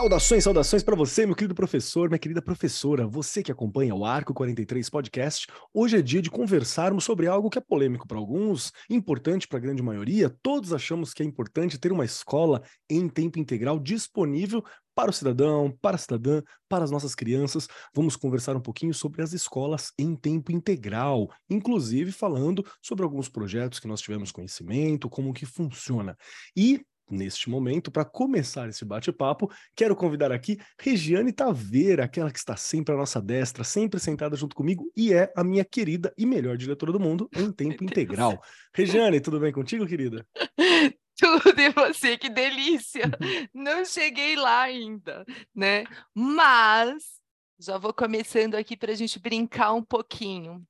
[0.00, 4.32] Saudações, saudações para você, meu querido professor, minha querida professora, você que acompanha o Arco
[4.32, 5.46] 43 Podcast.
[5.74, 9.60] Hoje é dia de conversarmos sobre algo que é polêmico para alguns, importante para a
[9.60, 10.34] grande maioria.
[10.42, 15.70] Todos achamos que é importante ter uma escola em tempo integral disponível para o cidadão,
[15.82, 17.68] para a cidadã, para as nossas crianças.
[17.94, 23.78] Vamos conversar um pouquinho sobre as escolas em tempo integral, inclusive falando sobre alguns projetos
[23.78, 26.16] que nós tivemos conhecimento, como que funciona.
[26.56, 32.56] E Neste momento, para começar esse bate-papo, quero convidar aqui Regiane Taveira, aquela que está
[32.56, 36.56] sempre à nossa destra, sempre sentada junto comigo e é a minha querida e melhor
[36.56, 38.40] diretora do mundo em tempo integral.
[38.72, 40.24] Regiane, tudo bem contigo, querida?
[41.20, 43.10] Tudo e você, que delícia!
[43.52, 45.22] Não cheguei lá ainda,
[45.54, 45.84] né?
[46.14, 47.20] Mas
[47.58, 50.66] já vou começando aqui para a gente brincar um pouquinho.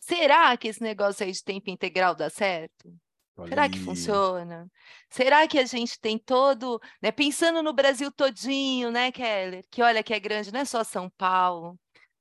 [0.00, 2.92] Será que esse negócio aí de tempo integral dá certo?
[3.36, 4.70] Olha Será que funciona?
[5.08, 9.64] Será que a gente tem todo, né, pensando no Brasil todinho, né, Keller?
[9.70, 11.78] Que olha que é grande, não é só São Paulo.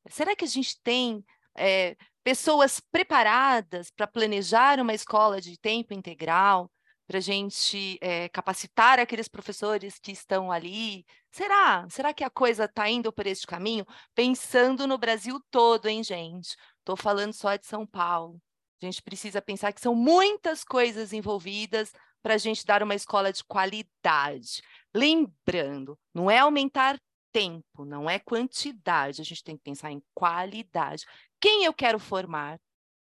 [0.09, 1.23] Será que a gente tem
[1.55, 6.71] é, pessoas preparadas para planejar uma escola de tempo integral,
[7.07, 11.05] para a gente é, capacitar aqueles professores que estão ali?
[11.29, 11.87] Será?
[11.89, 13.85] Será que a coisa está indo por este caminho?
[14.15, 16.55] Pensando no Brasil todo, hein, gente?
[16.79, 18.41] Estou falando só de São Paulo.
[18.81, 23.31] A gente precisa pensar que são muitas coisas envolvidas para a gente dar uma escola
[23.31, 24.61] de qualidade.
[24.93, 26.99] Lembrando, não é aumentar
[27.31, 31.05] tempo, não é quantidade, a gente tem que pensar em qualidade.
[31.39, 32.59] Quem eu quero formar?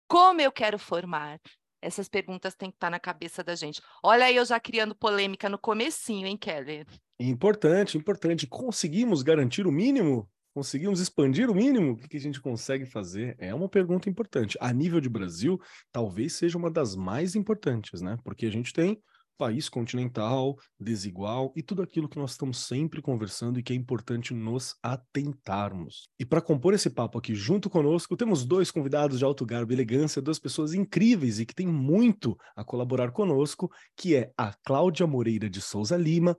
[0.07, 1.39] Como eu quero formar?
[1.81, 3.81] Essas perguntas têm que estar na cabeça da gente.
[4.01, 6.85] Olha aí eu já criando polêmica no comecinho, hein, Keller?
[7.19, 8.47] Importante, importante.
[8.47, 11.93] Conseguimos garantir o mínimo Conseguimos expandir o mínimo?
[11.93, 13.35] O que a gente consegue fazer?
[13.39, 14.55] É uma pergunta importante.
[14.61, 15.59] A nível de Brasil,
[15.91, 18.17] talvez seja uma das mais importantes, né?
[18.23, 19.01] Porque a gente tem
[19.35, 24.33] país continental, desigual e tudo aquilo que nós estamos sempre conversando e que é importante
[24.33, 26.07] nos atentarmos.
[26.19, 29.75] E para compor esse papo aqui junto conosco, temos dois convidados de alto garbo e
[29.75, 35.07] elegância, duas pessoas incríveis e que têm muito a colaborar conosco, que é a Cláudia
[35.07, 36.37] Moreira de Souza Lima,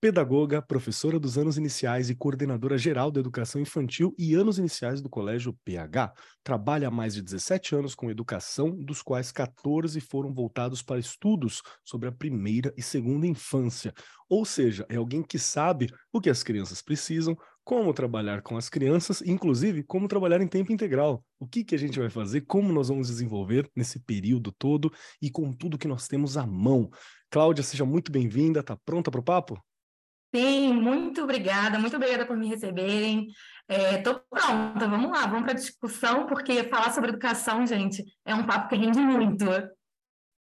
[0.00, 5.10] pedagoga, professora dos anos iniciais e coordenadora geral da educação infantil e anos iniciais do
[5.10, 6.14] Colégio PH.
[6.42, 11.62] Trabalha há mais de 17 anos com educação, dos quais 14 foram voltados para estudos
[11.84, 13.92] sobre a primeira e segunda infância.
[14.26, 18.70] Ou seja, é alguém que sabe o que as crianças precisam, como trabalhar com as
[18.70, 21.22] crianças, inclusive como trabalhar em tempo integral.
[21.38, 24.90] O que, que a gente vai fazer, como nós vamos desenvolver nesse período todo
[25.20, 26.88] e com tudo que nós temos à mão.
[27.30, 28.60] Cláudia, seja muito bem-vinda.
[28.60, 29.69] Está pronta para o papo?
[30.34, 33.28] Sim, muito obrigada, muito obrigada por me receberem.
[33.68, 38.34] Estou é, pronta, vamos lá, vamos para a discussão, porque falar sobre educação, gente, é
[38.34, 39.44] um papo que rende muito.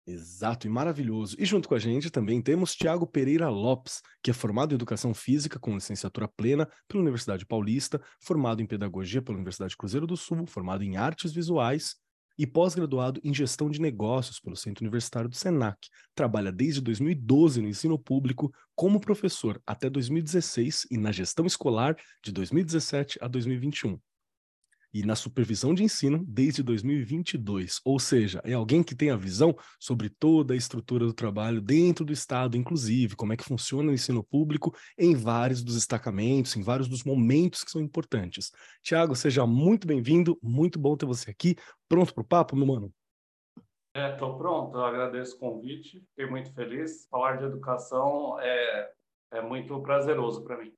[0.06, 1.36] Exato, e maravilhoso.
[1.38, 5.12] E junto com a gente também temos Tiago Pereira Lopes, que é formado em Educação
[5.12, 10.46] Física com licenciatura plena pela Universidade Paulista, formado em Pedagogia pela Universidade Cruzeiro do Sul,
[10.46, 11.96] formado em Artes Visuais
[12.38, 15.88] e pós-graduado em Gestão de Negócios pelo Centro Universitário do SENAC.
[16.14, 22.32] Trabalha desde 2012 no ensino público como professor até 2016 e na gestão escolar de
[22.32, 23.98] 2017 a 2021
[24.96, 27.82] e na supervisão de ensino desde 2022.
[27.84, 32.02] Ou seja, é alguém que tem a visão sobre toda a estrutura do trabalho dentro
[32.02, 36.62] do Estado, inclusive como é que funciona o ensino público em vários dos destacamentos, em
[36.62, 38.50] vários dos momentos que são importantes.
[38.82, 41.56] Tiago, seja muito bem-vindo, muito bom ter você aqui.
[41.86, 42.90] Pronto para o papo, meu mano?
[43.94, 47.06] Estou é, pronto, eu agradeço o convite, fiquei muito feliz.
[47.10, 48.92] Falar de educação é,
[49.32, 50.72] é muito prazeroso para mim.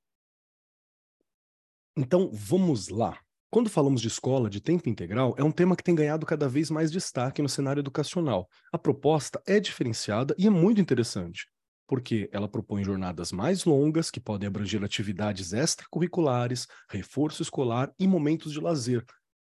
[1.95, 3.17] Então, vamos lá.
[3.51, 6.69] Quando falamos de escola de tempo integral, é um tema que tem ganhado cada vez
[6.69, 8.47] mais destaque no cenário educacional.
[8.71, 11.47] A proposta é diferenciada e é muito interessante,
[11.87, 18.51] porque ela propõe jornadas mais longas que podem abranger atividades extracurriculares, reforço escolar e momentos
[18.53, 19.03] de lazer,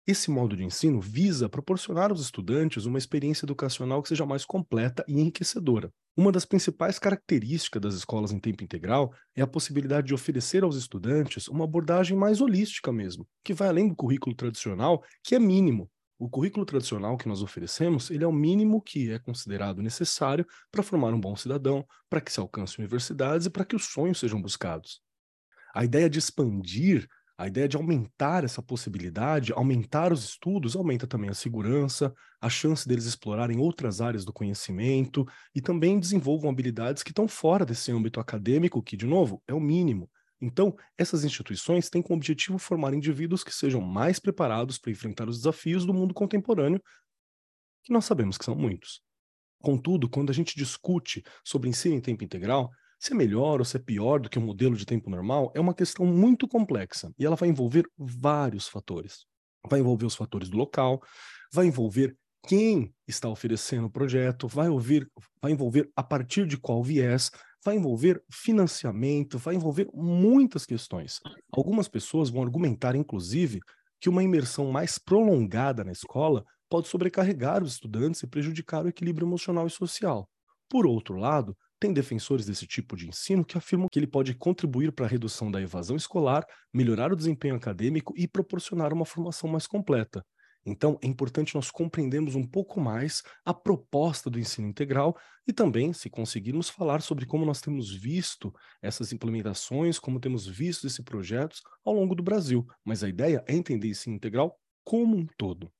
[0.06, 5.04] esse modo de ensino visa proporcionar aos estudantes uma experiência educacional que seja mais completa
[5.08, 5.92] e enriquecedora.
[6.16, 10.76] Uma das principais características das escolas em tempo integral é a possibilidade de oferecer aos
[10.76, 15.90] estudantes uma abordagem mais holística mesmo, que vai além do currículo tradicional, que é mínimo.
[16.18, 20.82] O currículo tradicional que nós oferecemos, ele é o mínimo que é considerado necessário para
[20.82, 24.40] formar um bom cidadão, para que se alcance universidades e para que os sonhos sejam
[24.40, 25.02] buscados.
[25.74, 27.06] A ideia de expandir
[27.38, 32.88] a ideia de aumentar essa possibilidade, aumentar os estudos, aumenta também a segurança, a chance
[32.88, 38.20] deles explorarem outras áreas do conhecimento e também desenvolvam habilidades que estão fora desse âmbito
[38.20, 40.10] acadêmico, que, de novo, é o mínimo.
[40.40, 45.38] Então, essas instituições têm como objetivo formar indivíduos que sejam mais preparados para enfrentar os
[45.38, 46.82] desafios do mundo contemporâneo,
[47.84, 49.02] que nós sabemos que são muitos.
[49.60, 53.76] Contudo, quando a gente discute sobre ensino em tempo integral, se é melhor ou se
[53.76, 57.12] é pior do que o um modelo de tempo normal é uma questão muito complexa
[57.19, 59.26] e ela vai envolver vários fatores.
[59.69, 61.00] Vai envolver os fatores do local,
[61.52, 62.16] vai envolver
[62.46, 65.10] quem está oferecendo o projeto, vai, ouvir,
[65.43, 67.31] vai envolver a partir de qual viés,
[67.64, 71.19] vai envolver financiamento, vai envolver muitas questões.
[71.52, 73.58] Algumas pessoas vão argumentar, inclusive,
[74.00, 79.26] que uma imersão mais prolongada na escola pode sobrecarregar os estudantes e prejudicar o equilíbrio
[79.26, 80.28] emocional e social.
[80.69, 84.93] Por outro lado, tem defensores desse tipo de ensino que afirmam que ele pode contribuir
[84.93, 89.67] para a redução da evasão escolar, melhorar o desempenho acadêmico e proporcionar uma formação mais
[89.67, 90.25] completa.
[90.69, 95.93] Então, é importante nós compreendermos um pouco mais a proposta do ensino integral e também,
[95.93, 98.52] se conseguirmos, falar sobre como nós temos visto
[98.82, 102.67] essas implementações, como temos visto esses projetos ao longo do Brasil.
[102.84, 105.70] Mas a ideia é entender ensino integral como um todo.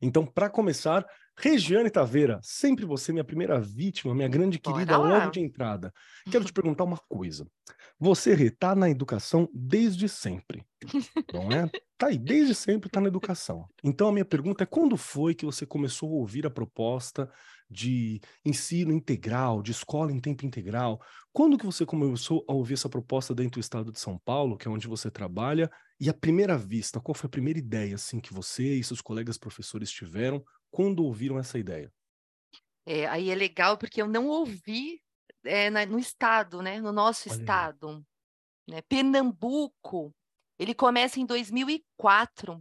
[0.00, 1.04] Então, para começar,
[1.36, 5.92] Regiane Taveira, sempre você, minha primeira vítima, minha grande querida, logo de entrada.
[6.30, 7.46] Quero te perguntar uma coisa.
[7.98, 10.64] Você está na educação desde sempre,
[11.32, 11.70] não é?
[11.96, 13.68] Tá aí, desde sempre está na educação.
[13.82, 17.30] Então a minha pergunta é: quando foi que você começou a ouvir a proposta
[17.70, 21.00] de ensino integral, de escola em tempo integral?
[21.32, 24.68] Quando que você começou a ouvir essa proposta dentro do estado de São Paulo, que
[24.68, 25.70] é onde você trabalha?
[26.00, 29.38] E à primeira vista, qual foi a primeira ideia assim que você e seus colegas
[29.38, 31.88] professores tiveram quando ouviram essa ideia?
[32.84, 35.00] É, aí é legal porque eu não ouvi
[35.44, 36.80] é, na, no estado, né?
[36.80, 38.04] No nosso Olha estado.
[38.68, 38.82] Né?
[38.82, 40.12] Pernambuco,
[40.58, 42.60] ele começa em 2004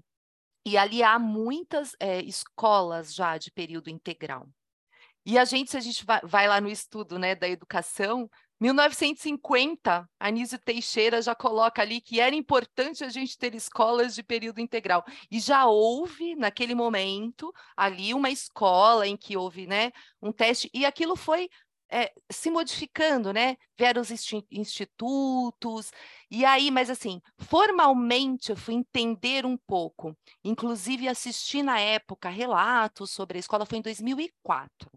[0.64, 4.48] e ali há muitas é, escolas já de período integral.
[5.26, 10.10] E a gente, se a gente vai, vai lá no estudo né, da educação, 1950,
[10.20, 15.04] Anísio Teixeira já coloca ali que era importante a gente ter escolas de período integral.
[15.30, 19.92] E já houve, naquele momento, ali uma escola em que houve né,
[20.22, 21.50] um teste, e aquilo foi
[21.94, 23.56] é, se modificando, né?
[23.78, 24.10] Vieram os
[24.52, 25.92] institutos,
[26.30, 33.12] e aí, mas assim, formalmente eu fui entender um pouco, inclusive assisti na época relatos
[33.12, 34.90] sobre a escola, foi em 2004,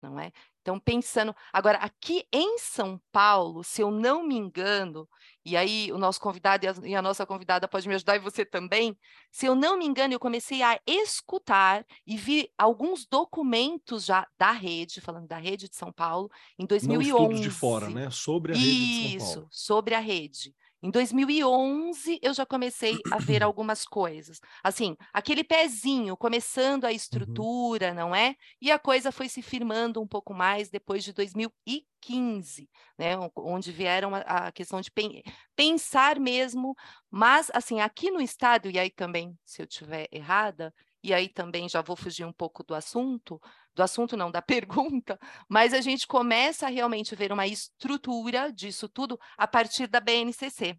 [0.00, 0.32] não é?
[0.68, 1.34] Então, pensando.
[1.50, 5.08] Agora, aqui em São Paulo, se eu não me engano,
[5.42, 8.18] e aí o nosso convidado e a, e a, nossa convidada pode me ajudar e
[8.18, 8.94] você também,
[9.32, 14.52] se eu não me engano, eu comecei a escutar e vi alguns documentos já da
[14.52, 17.10] rede, falando da rede de São Paulo, em 2011.
[17.10, 18.10] Não estudos de fora, né?
[18.10, 19.48] Sobre a rede Isso, de São Paulo.
[19.50, 20.54] sobre a rede.
[20.80, 24.40] Em 2011, eu já comecei a ver algumas coisas.
[24.62, 26.94] Assim, aquele pezinho, começando a uhum.
[26.94, 27.94] estrutura, uhum.
[27.94, 28.36] não é?
[28.60, 33.14] E a coisa foi se firmando um pouco mais depois de 2015, né?
[33.36, 35.22] Onde vieram a, a questão de pen
[35.56, 36.76] pensar mesmo.
[37.10, 40.72] Mas, assim, aqui no estado, e aí também, se eu tiver errada,
[41.08, 43.40] e aí também já vou fugir um pouco do assunto,
[43.74, 45.18] do assunto não, da pergunta,
[45.48, 50.78] mas a gente começa a realmente ver uma estrutura disso tudo a partir da BNCC.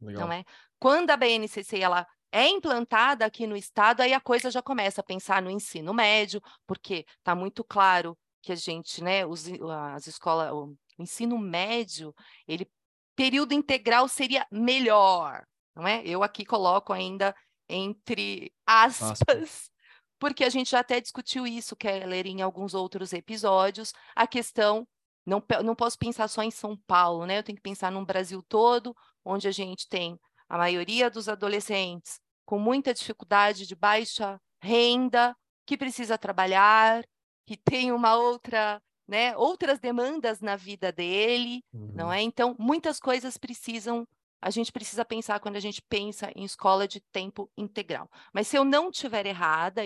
[0.00, 0.26] Legal.
[0.26, 0.44] Não é?
[0.78, 5.04] Quando a BNCC ela é implantada aqui no estado, aí a coisa já começa a
[5.04, 9.46] pensar no ensino médio, porque está muito claro que a gente, né, os,
[9.94, 12.14] as escolas, o ensino médio,
[12.48, 12.68] ele
[13.14, 15.44] período integral seria melhor,
[15.76, 16.02] não é?
[16.04, 17.34] Eu aqui coloco ainda
[17.68, 19.70] entre aspas, aspas,
[20.18, 24.86] porque a gente já até discutiu isso, Keller, em alguns outros episódios, a questão,
[25.26, 27.38] não, não posso pensar só em São Paulo, né?
[27.38, 32.20] Eu tenho que pensar no Brasil todo, onde a gente tem a maioria dos adolescentes
[32.44, 35.34] com muita dificuldade de baixa renda,
[35.66, 37.02] que precisa trabalhar,
[37.46, 41.92] que tem uma outra, né, outras demandas na vida dele, uhum.
[41.94, 42.20] não é?
[42.20, 44.06] Então, muitas coisas precisam
[44.42, 48.10] a gente precisa pensar quando a gente pensa em escola de tempo integral.
[48.32, 49.82] Mas se eu não tiver errada,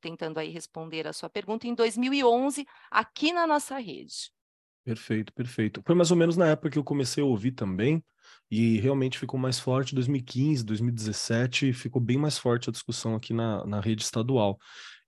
[0.00, 4.32] tentando aí responder a sua pergunta, em 2011, aqui na nossa rede.
[4.82, 5.82] Perfeito, perfeito.
[5.84, 8.02] Foi mais ou menos na época que eu comecei a ouvir também,
[8.50, 13.64] e realmente ficou mais forte 2015, 2017, ficou bem mais forte a discussão aqui na,
[13.66, 14.58] na rede estadual.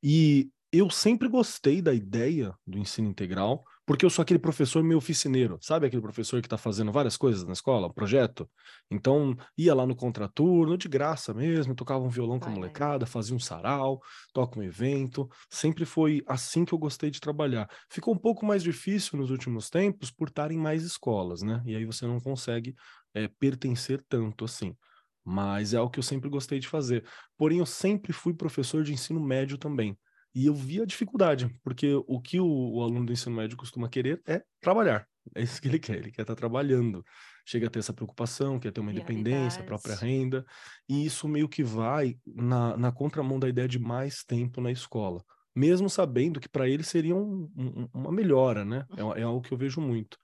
[0.03, 4.97] E eu sempre gostei da ideia do ensino integral, porque eu sou aquele professor meio
[4.97, 8.49] oficineiro, sabe aquele professor que está fazendo várias coisas na escola, projeto?
[8.91, 13.37] Então, ia lá no contraturno, de graça mesmo, tocava um violão com a molecada, fazia
[13.37, 14.01] um sarau,
[14.33, 17.69] toca um evento, sempre foi assim que eu gostei de trabalhar.
[17.91, 21.63] Ficou um pouco mais difícil nos últimos tempos por estar em mais escolas, né?
[21.67, 22.75] E aí você não consegue
[23.13, 24.75] é, pertencer tanto assim.
[25.23, 27.05] Mas é algo que eu sempre gostei de fazer.
[27.37, 29.99] Porém, eu sempre fui professor de ensino médio também.
[30.35, 33.89] E eu vi a dificuldade, porque o que o, o, aluno do ensino médio costuma
[33.89, 35.07] querer é trabalhar.
[35.35, 37.05] É isso que ele quer, ele quer estar tá trabalhando.
[37.45, 40.45] Chega a ter essa preocupação, quer ter uma independência, própria renda,
[40.89, 45.23] e isso meio que vai na, na contramão da ideia de mais tempo na escola,
[45.55, 48.87] mesmo sabendo que para ele seria um, um, uma melhora, né?
[48.97, 50.17] É, é, algo que eu vejo muito.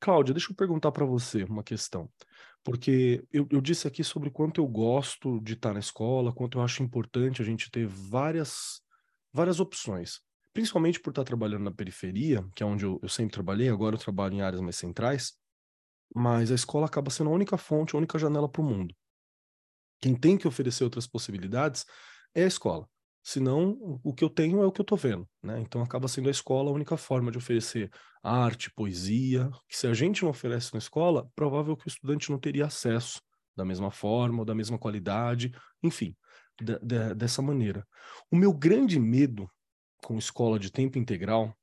[0.00, 2.08] Cláudia, deixa eu perguntar para você uma questão,
[2.64, 6.62] porque eu, eu disse aqui sobre quanto eu gosto de estar na escola, quanto eu
[6.62, 8.80] acho importante a gente ter várias,
[9.32, 10.20] várias opções
[10.52, 14.00] principalmente por estar trabalhando na periferia, que é onde eu, eu sempre trabalhei, agora eu
[14.00, 15.34] trabalho em áreas mais centrais,
[16.14, 18.94] mas a escola acaba sendo a única fonte, a única janela para o mundo.
[20.00, 21.84] Quem tem que oferecer outras possibilidades
[22.34, 22.88] é a escola.
[23.22, 25.60] Senão, o que eu tenho é o que eu estou vendo, né?
[25.60, 27.90] Então, acaba sendo a escola a única forma de oferecer
[28.22, 32.38] arte, poesia, que se a gente não oferece na escola, provável que o estudante não
[32.38, 33.20] teria acesso
[33.54, 36.16] da mesma forma ou da mesma qualidade, enfim,
[36.60, 37.86] de, de, dessa maneira.
[38.30, 39.50] O meu grande medo
[40.02, 41.54] com escola de tempo integral,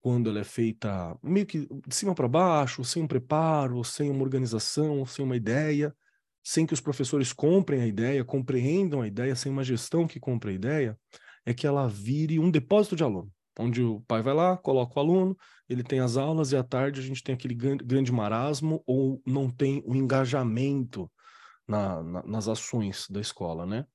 [0.00, 4.22] quando ela é feita meio que de cima para baixo, sem um preparo, sem uma
[4.22, 5.94] organização, sem uma ideia,
[6.42, 10.50] sem que os professores comprem a ideia, compreendam a ideia, sem uma gestão que compre
[10.50, 10.98] a ideia,
[11.46, 15.00] é que ela vire um depósito de aluno, onde o pai vai lá, coloca o
[15.00, 15.36] aluno,
[15.68, 19.48] ele tem as aulas e à tarde a gente tem aquele grande marasmo ou não
[19.48, 21.10] tem o um engajamento
[21.66, 23.86] na, na, nas ações da escola, né?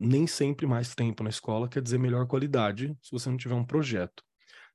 [0.00, 3.64] Nem sempre mais tempo na escola quer dizer melhor qualidade se você não tiver um
[3.64, 4.24] projeto.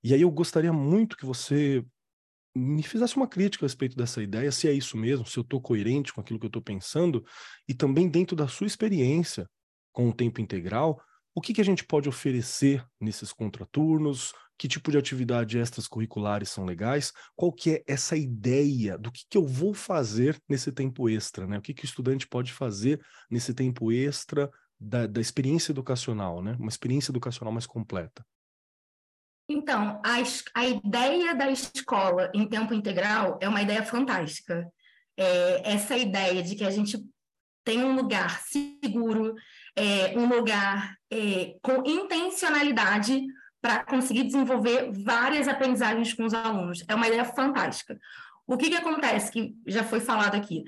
[0.03, 1.84] E aí eu gostaria muito que você
[2.55, 5.60] me fizesse uma crítica a respeito dessa ideia, se é isso mesmo, se eu estou
[5.60, 7.25] coerente com aquilo que eu estou pensando,
[7.67, 9.50] e também dentro da sua experiência
[9.91, 11.01] com o tempo integral,
[11.34, 16.50] o que, que a gente pode oferecer nesses contraturnos, que tipo de atividade extras curriculares
[16.50, 21.10] são legais, qual que é essa ideia do que, que eu vou fazer nesse tempo
[21.10, 21.58] extra, né?
[21.58, 26.55] O que, que o estudante pode fazer nesse tempo extra da, da experiência educacional, né?
[26.60, 28.25] Uma experiência educacional mais completa.
[29.48, 30.15] Então, a,
[30.60, 34.67] a ideia da escola em tempo integral é uma ideia fantástica.
[35.17, 36.98] É, essa ideia de que a gente
[37.63, 39.34] tem um lugar seguro,
[39.75, 43.24] é, um lugar é, com intencionalidade
[43.62, 46.84] para conseguir desenvolver várias aprendizagens com os alunos.
[46.88, 48.00] É uma ideia fantástica.
[48.46, 50.63] O que, que acontece, que já foi falado aqui?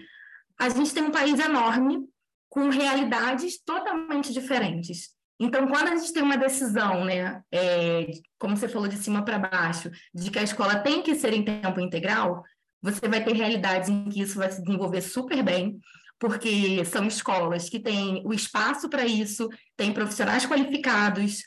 [0.59, 2.07] A gente tem um país enorme,
[2.49, 5.15] com realidades totalmente diferentes.
[5.39, 8.07] Então, quando a gente tem uma decisão, né, é,
[8.39, 11.43] como você falou de cima para baixo, de que a escola tem que ser em
[11.43, 12.43] tempo integral,
[12.81, 15.79] você vai ter realidades em que isso vai se desenvolver super bem,
[16.19, 21.41] porque são escolas que têm o espaço para isso, têm profissionais qualificados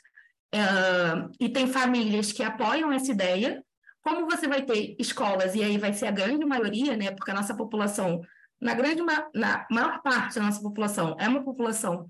[0.55, 3.61] uh, e tem famílias que apoiam essa ideia.
[4.01, 7.35] Como você vai ter escolas, e aí vai ser a grande maioria, né, porque a
[7.35, 8.21] nossa população
[8.61, 9.01] na grande
[9.33, 12.07] na maior parte da nossa população é uma população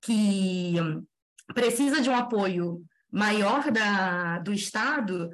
[0.00, 0.74] que
[1.54, 5.30] precisa de um apoio maior da, do Estado,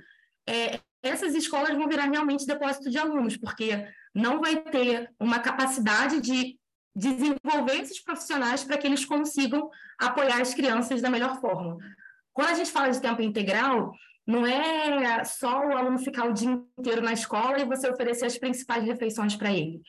[0.47, 6.21] é, essas escolas vão virar realmente depósito de alunos, porque não vai ter uma capacidade
[6.21, 6.59] de
[6.95, 11.79] desenvolver esses profissionais para que eles consigam apoiar as crianças da melhor forma.
[12.33, 13.93] Quando a gente fala de tempo integral,
[14.27, 18.39] não é só o aluno ficar o dia inteiro na escola e você oferecer as
[18.39, 19.81] principais refeições para ele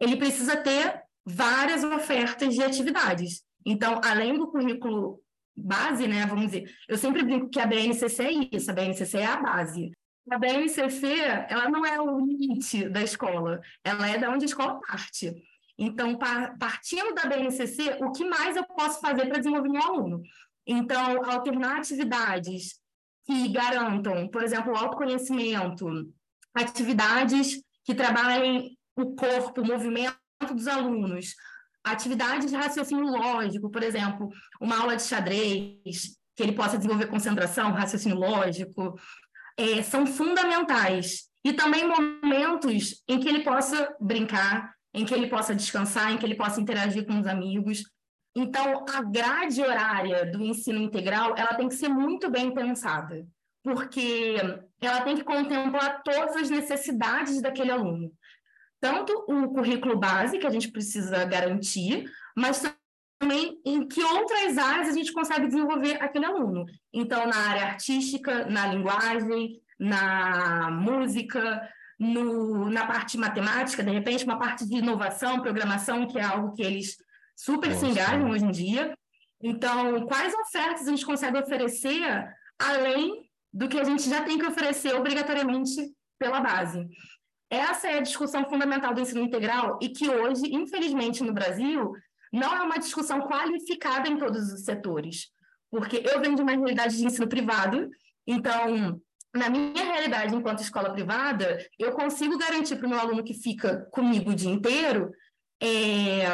[0.00, 3.42] ele precisa ter várias ofertas de atividades.
[3.64, 5.20] Então, além do currículo
[5.56, 9.26] base, né, vamos dizer, eu sempre brinco que a BNCC é isso, a BNCC é
[9.26, 9.90] a base.
[10.30, 11.06] A BNCC,
[11.48, 15.32] ela não é o limite da escola, ela é da onde a escola parte.
[15.78, 16.18] Então,
[16.58, 20.22] partindo da BNCC, o que mais eu posso fazer para desenvolver meu aluno?
[20.66, 22.80] Então, alternar atividades
[23.24, 25.86] que garantam, por exemplo, o autoconhecimento,
[26.54, 30.16] atividades que trabalhem o corpo, o movimento
[30.52, 31.34] dos alunos,
[31.84, 34.28] atividades de raciocínio lógico, por exemplo,
[34.60, 38.98] uma aula de xadrez, que ele possa desenvolver concentração, raciocínio lógico,
[39.56, 41.26] é, são fundamentais.
[41.44, 46.26] E também momentos em que ele possa brincar, em que ele possa descansar, em que
[46.26, 47.84] ele possa interagir com os amigos.
[48.34, 53.24] Então, a grade horária do ensino integral, ela tem que ser muito bem pensada,
[53.62, 54.34] porque
[54.80, 58.12] ela tem que contemplar todas as necessidades daquele aluno
[58.86, 62.62] tanto o currículo base, que a gente precisa garantir, mas
[63.18, 66.64] também em que outras áreas a gente consegue desenvolver aquele aluno.
[66.92, 74.38] Então, na área artística, na linguagem, na música, no, na parte matemática, de repente, uma
[74.38, 76.96] parte de inovação, programação, que é algo que eles
[77.34, 77.80] super Nossa.
[77.80, 78.96] se engajam hoje em dia.
[79.42, 82.00] Então, quais ofertas a gente consegue oferecer
[82.58, 86.86] além do que a gente já tem que oferecer obrigatoriamente pela base?
[87.50, 91.92] Essa é a discussão fundamental do ensino integral e que hoje, infelizmente, no Brasil,
[92.32, 95.28] não é uma discussão qualificada em todos os setores.
[95.70, 97.88] Porque eu venho de uma realidade de ensino privado,
[98.26, 99.00] então
[99.34, 103.86] na minha realidade, enquanto escola privada, eu consigo garantir para o meu aluno que fica
[103.92, 105.12] comigo o dia inteiro
[105.62, 106.24] é,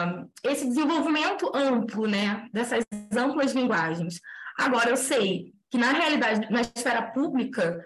[0.45, 4.21] esse desenvolvimento amplo, né, dessas amplas linguagens.
[4.59, 7.85] Agora, eu sei que na realidade, na esfera pública,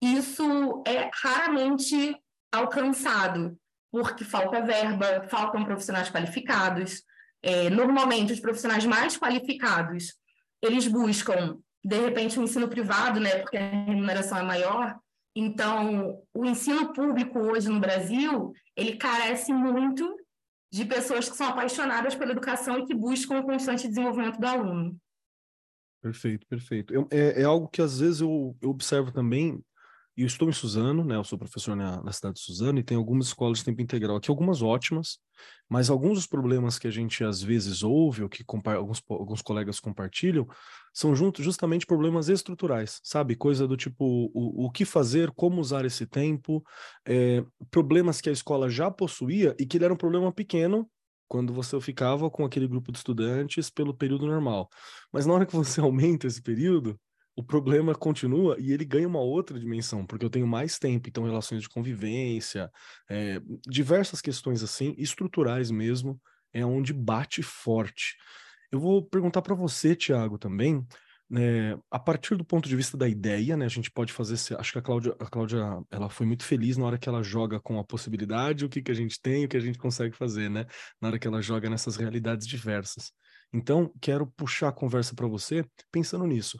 [0.00, 2.16] isso é raramente
[2.54, 3.58] alcançado,
[3.90, 7.02] porque falta verba, faltam profissionais qualificados.
[7.42, 10.14] É, normalmente, os profissionais mais qualificados,
[10.62, 14.98] eles buscam de repente, o ensino privado, né, porque a remuneração é maior.
[15.36, 20.16] Então, o ensino público hoje no Brasil, ele carece muito
[20.72, 24.96] de pessoas que são apaixonadas pela educação e que buscam o constante desenvolvimento do aluno.
[26.02, 27.08] Perfeito, perfeito.
[27.10, 29.62] É, é, algo que às vezes eu, eu observo também
[30.22, 31.16] eu estou em Suzano, né?
[31.16, 34.16] Eu sou professor na, na, cidade de Suzano e tem algumas escolas de tempo integral
[34.16, 35.18] aqui, algumas ótimas,
[35.68, 38.44] mas alguns dos problemas que a gente às vezes ouve, ou que
[38.76, 40.46] alguns, alguns colegas compartilham,
[40.92, 43.34] são junto, justamente problemas estruturais, sabe?
[43.34, 46.62] Coisa do tipo, o, o que fazer, como usar esse tempo,
[47.06, 50.88] é, problemas que a escola já possuía e que ele era um problema pequeno,
[51.26, 54.68] quando você ficava com aquele grupo de estudantes pelo período normal.
[55.12, 56.98] Mas na hora que você aumenta esse período,
[57.36, 61.24] o problema continua e ele ganha uma outra dimensão, porque eu tenho mais tempo, então
[61.24, 62.70] relações de convivência,
[63.08, 66.20] é, diversas questões assim, estruturais mesmo,
[66.52, 68.16] é onde bate forte.
[68.70, 70.86] Eu vou perguntar para você, Tiago, também,
[71.28, 74.72] né, a partir do ponto de vista da ideia, né, a gente pode fazer, acho
[74.72, 77.80] que a Cláudia, a Cláudia, ela foi muito feliz na hora que ela joga com
[77.80, 80.66] a possibilidade, o que, que a gente tem, o que a gente consegue fazer, né,
[81.00, 83.12] na hora que ela joga nessas realidades diversas.
[83.52, 86.58] Então, quero puxar a conversa para você pensando nisso.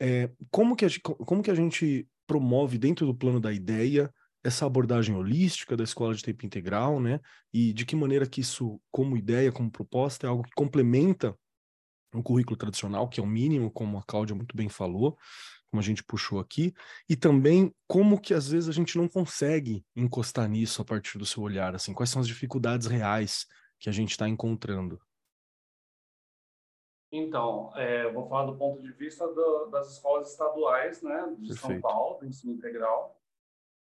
[0.00, 4.64] É, como, que a, como que a gente promove dentro do plano da ideia essa
[4.64, 7.20] abordagem holística da escola de tempo integral, né?
[7.52, 11.36] E de que maneira que isso, como ideia, como proposta, é algo que complementa
[12.14, 15.16] o currículo tradicional, que é o mínimo, como a Cláudia muito bem falou,
[15.70, 16.74] como a gente puxou aqui,
[17.08, 21.26] e também como que às vezes a gente não consegue encostar nisso a partir do
[21.26, 23.46] seu olhar, assim, quais são as dificuldades reais
[23.78, 25.00] que a gente está encontrando?
[27.12, 31.56] Então, é, vou falar do ponto de vista do, das escolas estaduais, né, de Perfeito.
[31.56, 33.18] São Paulo, do ensino integral.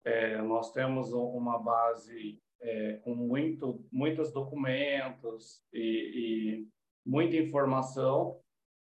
[0.05, 6.69] É, nós temos uma base é, com muito, muitos documentos e, e,
[7.05, 8.39] muita informação,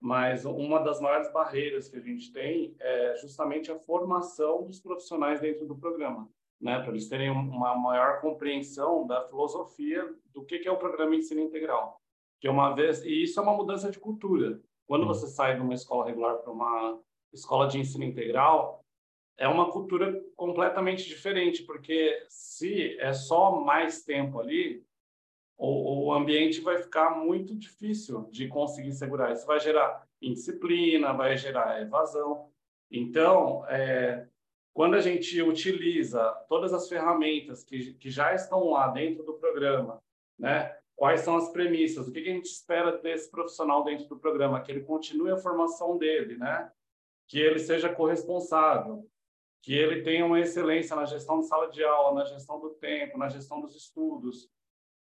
[0.01, 5.39] mas uma das maiores barreiras que a gente tem é justamente a formação dos profissionais
[5.39, 10.67] dentro do programa, né, para eles terem uma maior compreensão da filosofia do que, que
[10.67, 12.01] é o programa ensino integral
[12.39, 14.59] que uma vez e isso é uma mudança de cultura.
[14.87, 16.99] Quando você sai de uma escola regular para uma
[17.33, 18.83] escola de ensino integral,
[19.37, 24.85] é uma cultura completamente diferente, porque se é só mais tempo ali,
[25.57, 29.31] o, o ambiente vai ficar muito difícil de conseguir segurar.
[29.31, 32.49] Isso vai gerar indisciplina, vai gerar evasão.
[32.91, 34.27] Então, é,
[34.73, 40.01] quando a gente utiliza todas as ferramentas que, que já estão lá dentro do programa,
[40.37, 40.74] né?
[40.95, 44.71] Quais são as premissas, o que a gente espera desse profissional dentro do programa, que
[44.71, 46.71] ele continue a formação dele, né?
[47.27, 49.05] que ele seja corresponsável,
[49.61, 53.17] que ele tenha uma excelência na gestão de sala de aula, na gestão do tempo,
[53.17, 54.49] na gestão dos estudos,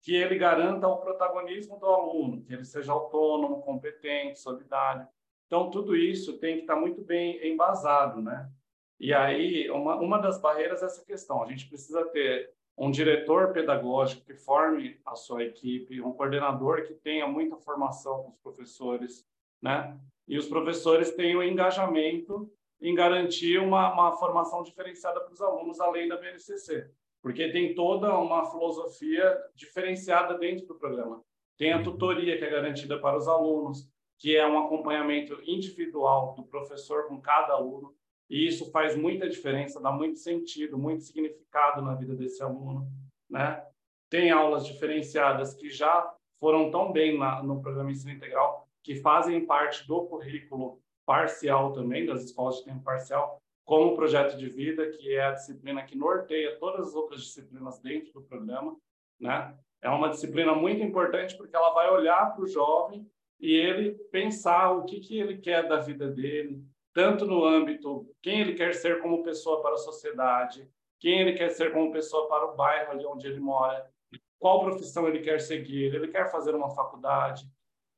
[0.02, 5.06] que ele garanta o protagonismo do aluno, que ele seja autônomo, competente, solidário.
[5.46, 8.50] Então, tudo isso tem que estar muito bem embasado, né?
[8.98, 11.42] E aí, uma, uma das barreiras é essa questão.
[11.42, 16.94] A gente precisa ter um diretor pedagógico que forme a sua equipe, um coordenador que
[16.94, 19.26] tenha muita formação com os professores,
[19.60, 19.98] né?
[20.26, 26.08] E os professores tenham engajamento em garantir uma, uma formação diferenciada para os alunos, além
[26.08, 26.90] da BNCC,
[27.22, 31.22] porque tem toda uma filosofia diferenciada dentro do programa.
[31.56, 36.44] Tem a tutoria que é garantida para os alunos, que é um acompanhamento individual do
[36.44, 37.94] professor com cada aluno.
[38.32, 42.90] E isso faz muita diferença, dá muito sentido, muito significado na vida desse aluno,
[43.28, 43.62] né?
[44.08, 49.44] Tem aulas diferenciadas que já foram tão bem na, no programa Ensino Integral, que fazem
[49.44, 54.88] parte do currículo parcial também, das escolas de tempo parcial, como o projeto de vida,
[54.88, 58.74] que é a disciplina que norteia todas as outras disciplinas dentro do programa,
[59.20, 59.54] né?
[59.82, 63.06] É uma disciplina muito importante porque ela vai olhar para o jovem
[63.38, 68.40] e ele pensar o que, que ele quer da vida dele, tanto no âmbito quem
[68.40, 70.68] ele quer ser como pessoa para a sociedade,
[71.00, 73.90] quem ele quer ser como pessoa para o bairro ali onde ele mora,
[74.38, 77.44] qual profissão ele quer seguir, ele quer fazer uma faculdade.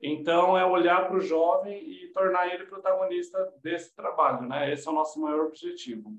[0.00, 4.70] Então, é olhar para o jovem e tornar ele protagonista desse trabalho, né?
[4.70, 6.14] Esse é o nosso maior objetivo.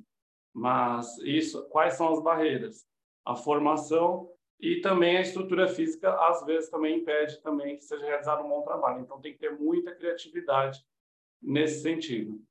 [0.51, 2.87] Mas isso, quais são as barreiras?
[3.23, 8.43] A formação e também a estrutura física às vezes também impede também que seja realizado
[8.43, 9.01] um bom trabalho.
[9.01, 10.83] Então, tem que ter muita criatividade
[11.39, 12.41] nesse sentido.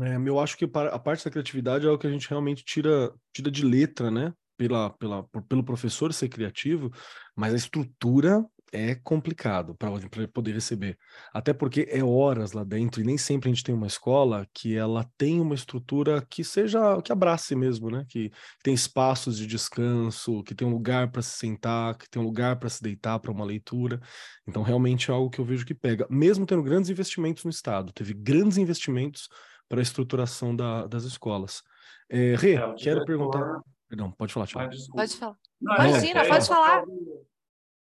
[0.00, 3.12] É, eu acho que a parte da criatividade é o que a gente realmente tira,
[3.32, 4.32] tira de letra, né?
[4.56, 6.88] Pela, pela, pelo professor ser criativo,
[7.34, 9.92] mas a estrutura é complicado para
[10.32, 10.98] poder receber.
[11.32, 14.76] Até porque é horas lá dentro e nem sempre a gente tem uma escola que
[14.76, 18.04] ela tem uma estrutura que seja que abrace mesmo, né?
[18.08, 22.24] Que tem espaços de descanso, que tem um lugar para se sentar, que tem um
[22.24, 24.00] lugar para se deitar para uma leitura.
[24.46, 27.92] Então realmente é algo que eu vejo que pega, mesmo tendo grandes investimentos no estado,
[27.92, 29.28] teve grandes investimentos
[29.74, 31.64] para a estruturação da, das escolas.
[32.08, 33.60] É, Rê, é, quero perguntar.
[33.88, 34.72] Perdão, pode falar, Tiago.
[34.92, 35.36] Pode falar.
[35.60, 36.84] Não, Imagina, é, pode falar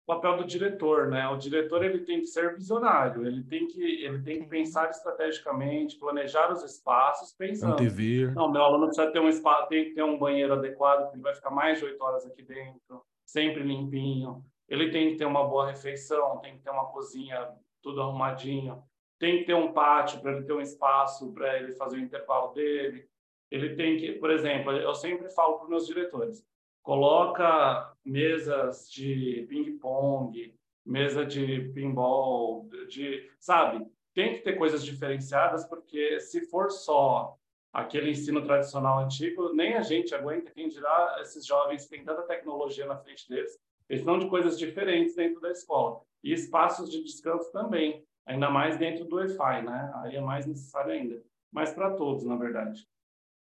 [0.04, 1.28] papel do diretor, né?
[1.28, 5.98] O diretor ele tem que ser visionário, ele tem que ele tem que pensar estrategicamente,
[5.98, 7.72] planejar os espaços, pensando.
[7.72, 8.32] Antever.
[8.32, 11.34] Não, meu aluno precisa ter um espaço, tem que ter um banheiro adequado, ele vai
[11.34, 14.44] ficar mais de oito horas aqui dentro, sempre limpinho.
[14.68, 17.48] Ele tem que ter uma boa refeição, tem que ter uma cozinha
[17.82, 18.82] tudo arrumadinho,
[19.18, 22.52] tem que ter um pátio para ele ter um espaço para ele fazer o intervalo
[22.52, 23.08] dele.
[23.50, 26.44] Ele tem que, por exemplo, eu sempre falo para os meus diretores,
[26.82, 33.84] coloca mesas de ping-pong, mesa de pinball, de, sabe?
[34.14, 37.36] Tem que ter coisas diferenciadas, porque se for só
[37.72, 42.86] aquele ensino tradicional antigo, nem a gente aguenta, quem dirá esses jovens têm tanta tecnologia
[42.86, 46.00] na frente deles, eles são de coisas diferentes dentro da escola.
[46.24, 49.92] E espaços de descanso também, ainda mais dentro do Wi-Fi, né?
[50.02, 51.22] Aí é mais necessário ainda.
[51.50, 52.86] Mas para todos, na verdade.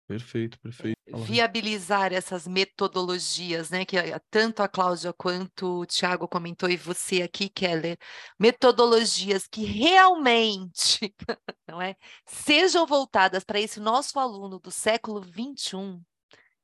[0.07, 0.97] Perfeito, perfeito.
[1.25, 3.85] Viabilizar essas metodologias, né?
[3.85, 3.97] Que
[4.31, 7.99] tanto a Cláudia quanto o Tiago comentou, e você aqui, Keller,
[8.39, 11.13] metodologias que realmente
[11.67, 16.01] não é, sejam voltadas para esse nosso aluno do século XXI,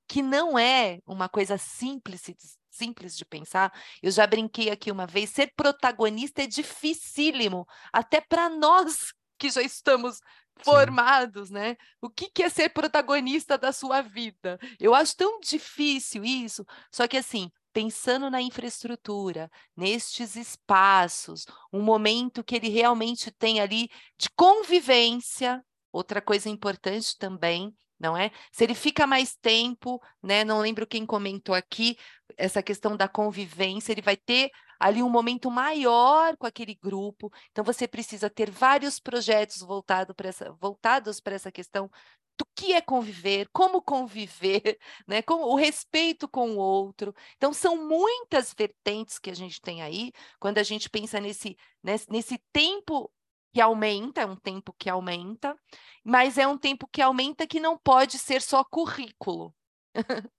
[0.07, 2.29] que não é uma coisa simples,
[2.73, 3.73] simples de pensar.
[4.03, 9.63] Eu já brinquei aqui uma vez, ser protagonista é dificílimo, até para nós que já
[9.63, 10.21] estamos
[10.65, 11.55] formados, Sim.
[11.55, 11.77] né?
[12.01, 14.59] O que, que é ser protagonista da sua vida?
[14.79, 16.65] Eu acho tão difícil isso.
[16.93, 23.89] Só que assim, pensando na infraestrutura, nestes espaços, um momento que ele realmente tem ali
[24.19, 28.33] de convivência, outra coisa importante também, não é?
[28.51, 30.45] Se ele fica mais tempo, né?
[30.45, 31.97] Não lembro quem comentou aqui
[32.37, 37.33] essa questão da convivência, ele vai ter ali um momento maior com aquele grupo.
[37.53, 41.88] Então, você precisa ter vários projetos voltado essa, voltados para essa questão
[42.37, 45.23] do que é conviver, como conviver, né?
[45.23, 47.15] Com o respeito com o outro.
[47.37, 52.11] Então, são muitas vertentes que a gente tem aí quando a gente pensa nesse, nesse,
[52.11, 53.09] nesse tempo
[53.53, 55.57] que aumenta, é um tempo que aumenta,
[56.05, 59.55] mas é um tempo que aumenta que não pode ser só currículo.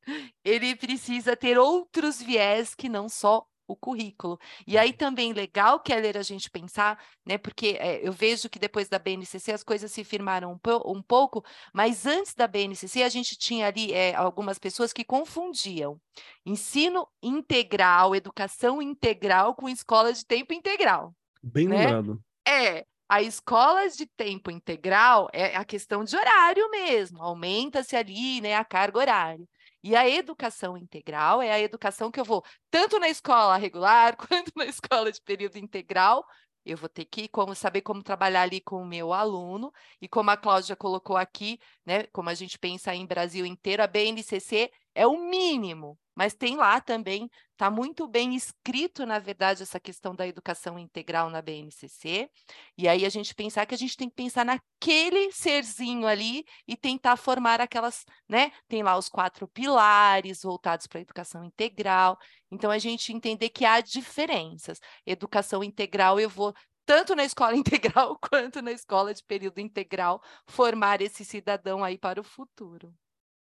[0.44, 4.38] Ele precisa ter outros viés que não só o currículo.
[4.68, 7.38] E aí também legal, Keller, a gente pensar, né?
[7.38, 11.44] Porque é, eu vejo que depois da BNCC as coisas se firmaram um, um pouco,
[11.74, 16.00] mas antes da BNCC a gente tinha ali é, algumas pessoas que confundiam
[16.46, 21.14] ensino integral, educação integral com escola de tempo integral.
[21.42, 21.78] Bem né?
[21.78, 22.22] lembrado.
[22.48, 28.56] É, a escolas de tempo integral é a questão de horário mesmo, aumenta-se ali, né,
[28.56, 29.46] a carga horária.
[29.84, 34.52] E a educação integral é a educação que eu vou tanto na escola regular quanto
[34.56, 36.26] na escola de período integral.
[36.66, 39.72] Eu vou ter que como, saber como trabalhar ali com o meu aluno.
[40.02, 43.88] E como a Cláudia colocou aqui, né, como a gente pensa em Brasil inteiro, a
[43.88, 49.80] BNCC é o mínimo mas tem lá também, está muito bem escrito, na verdade, essa
[49.80, 52.30] questão da educação integral na BNCC.
[52.78, 56.78] E aí a gente pensar que a gente tem que pensar naquele serzinho ali e
[56.78, 58.52] tentar formar aquelas, né?
[58.68, 62.18] Tem lá os quatro pilares voltados para a educação integral.
[62.52, 64.80] Então a gente entender que há diferenças.
[65.06, 66.54] Educação integral eu vou
[66.86, 72.22] tanto na escola integral quanto na escola de período integral formar esse cidadão aí para
[72.22, 72.94] o futuro.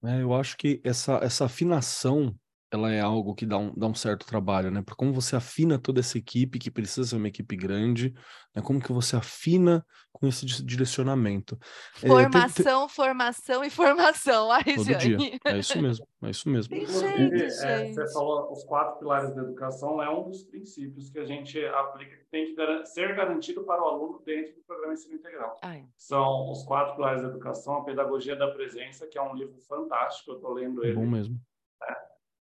[0.04, 2.36] É, eu acho que essa, essa afinação
[2.70, 4.82] ela é algo que dá um, dá um certo trabalho, né?
[4.82, 8.14] Porque como você afina toda essa equipe, que precisa ser uma equipe grande,
[8.54, 8.62] né?
[8.62, 11.58] Como que você afina com esse direcionamento?
[11.94, 14.52] Formação, é, formação e formação.
[14.52, 15.18] Ai, Todo dia.
[15.46, 16.76] É isso mesmo, é isso mesmo.
[16.76, 21.26] Inclusive, é, você falou os quatro pilares da educação, é um dos princípios que a
[21.26, 25.56] gente aplica, que tem que ser garantido para o aluno dentro do programa ensino integral.
[25.62, 25.86] Ai.
[25.96, 30.32] São os quatro pilares da educação, a pedagogia da presença, que é um livro fantástico,
[30.32, 30.96] eu estou lendo ele.
[30.96, 31.40] Bom mesmo.
[31.84, 32.07] É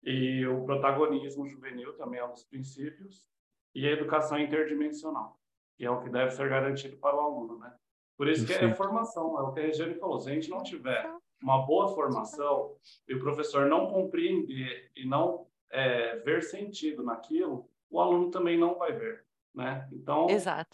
[0.02, 3.28] e o protagonismo juvenil também é um dos princípios,
[3.74, 5.38] e a educação interdimensional,
[5.76, 7.72] que é o que deve ser garantido para o aluno, né?
[8.16, 10.20] Por isso que é formação, é o que a Regiane falou.
[10.20, 11.10] Se a gente não tiver
[11.42, 12.76] uma boa formação
[13.08, 18.76] e o professor não compreender e não é, ver sentido naquilo, o aluno também não
[18.76, 19.88] vai ver, né?
[19.92, 20.26] Então,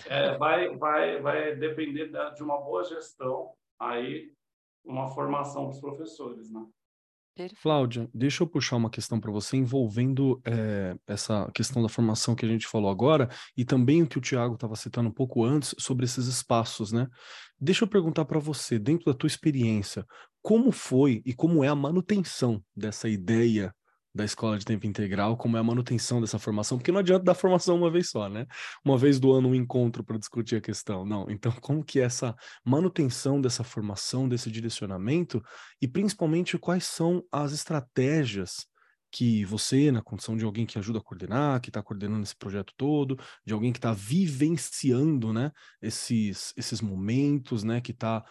[0.09, 4.33] é, vai, vai, vai depender da, de uma boa gestão aí
[4.85, 6.67] uma formação para os professores, né?
[7.63, 12.45] Cláudia, deixa eu puxar uma questão para você envolvendo é, essa questão da formação que
[12.45, 15.75] a gente falou agora e também o que o Tiago estava citando um pouco antes
[15.79, 17.07] sobre esses espaços, né?
[17.61, 20.05] Deixa eu perguntar para você, dentro da tua experiência,
[20.43, 23.75] como foi e como é a manutenção dessa ideia
[24.19, 27.35] da escola de tempo integral, como é a manutenção dessa formação, porque não adianta dar
[27.35, 28.47] formação uma vez só, né?
[28.85, 31.07] Uma vez do ano um encontro para discutir a questão.
[31.07, 35.41] Não, então como que é essa manutenção dessa formação, desse direcionamento
[35.81, 38.67] e principalmente quais são as estratégias
[39.11, 42.75] que você, na condição de alguém que ajuda a coordenar, que está coordenando esse projeto
[42.77, 45.51] todo, de alguém que está vivenciando, né,
[45.81, 48.23] esses, esses momentos, né, que está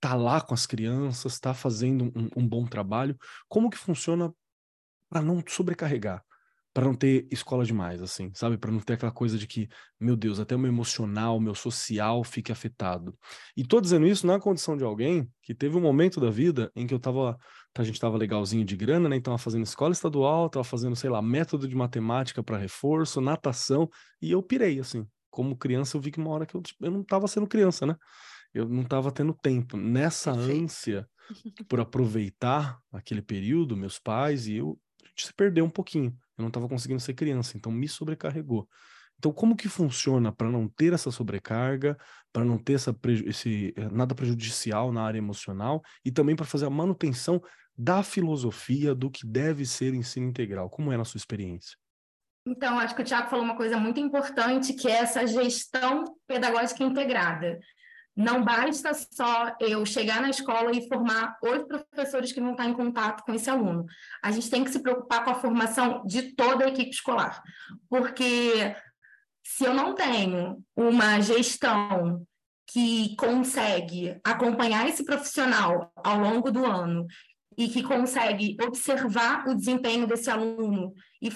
[0.00, 3.18] tá lá com as crianças, está fazendo um, um, bom trabalho.
[3.48, 4.32] Como que funciona
[5.08, 6.22] para não sobrecarregar,
[6.72, 8.56] para não ter escola demais, assim, sabe?
[8.56, 9.68] Para não ter aquela coisa de que,
[9.98, 13.18] meu Deus, até o meu emocional, o meu social fique afetado.
[13.56, 16.86] E tô dizendo isso na condição de alguém que teve um momento da vida em
[16.86, 17.36] que eu tava,
[17.76, 19.16] a gente tava legalzinho de grana, né?
[19.16, 23.88] Então tava fazendo escola estadual, tava fazendo, sei lá, método de matemática para reforço, natação,
[24.22, 25.06] e eu pirei, assim.
[25.30, 27.86] Como criança, eu vi que uma hora que eu, tipo, eu não tava sendo criança,
[27.86, 27.96] né?
[28.52, 29.76] Eu não tava tendo tempo.
[29.76, 31.08] Nessa ânsia
[31.68, 34.78] por aproveitar aquele período, meus pais e eu
[35.24, 36.16] se perdeu um pouquinho.
[36.36, 38.68] Eu não estava conseguindo ser criança, então me sobrecarregou.
[39.18, 41.98] Então, como que funciona para não ter essa sobrecarga,
[42.32, 46.66] para não ter essa esse, eh, nada prejudicial na área emocional e também para fazer
[46.66, 47.42] a manutenção
[47.76, 50.70] da filosofia do que deve ser ensino integral?
[50.70, 51.76] Como é na sua experiência?
[52.46, 56.82] Então, acho que o Tiago falou uma coisa muito importante, que é essa gestão pedagógica
[56.84, 57.58] integrada.
[58.18, 62.74] Não basta só eu chegar na escola e formar oito professores que vão estar em
[62.74, 63.86] contato com esse aluno.
[64.20, 67.40] A gente tem que se preocupar com a formação de toda a equipe escolar,
[67.88, 68.74] porque
[69.46, 72.26] se eu não tenho uma gestão
[72.66, 77.06] que consegue acompanhar esse profissional ao longo do ano
[77.56, 81.30] e que consegue observar o desempenho desse aluno e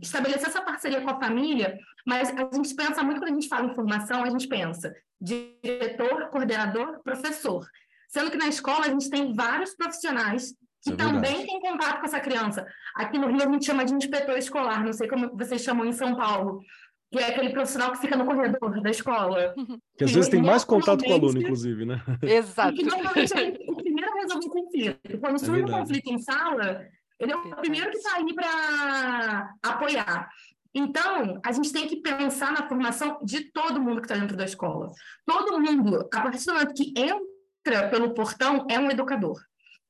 [0.00, 3.66] estabelecer essa parceria com a família, mas a gente pensa muito quando a gente fala
[3.66, 7.66] em formação, a gente pensa diretor, coordenador, professor.
[8.08, 12.06] Sendo que na escola a gente tem vários profissionais que é também têm contato com
[12.06, 12.66] essa criança.
[12.94, 15.92] Aqui no Rio a gente chama de inspetor escolar, não sei como vocês chamam em
[15.92, 16.60] São Paulo,
[17.10, 19.54] que é aquele profissional que fica no corredor da escola.
[19.96, 22.02] Que às vezes tem mais contato com o aluno, inclusive, né?
[22.20, 22.74] Exato.
[22.74, 25.18] E que normalmente é o primeiro a resolver o conflito.
[25.18, 26.86] Quando é surge um conflito em sala,
[27.18, 30.28] ele é o primeiro que está aí para apoiar.
[30.74, 34.44] Então, a gente tem que pensar na formação de todo mundo que está dentro da
[34.44, 34.92] escola.
[35.24, 39.42] Todo mundo, a partir do momento que entra pelo portão, é um educador,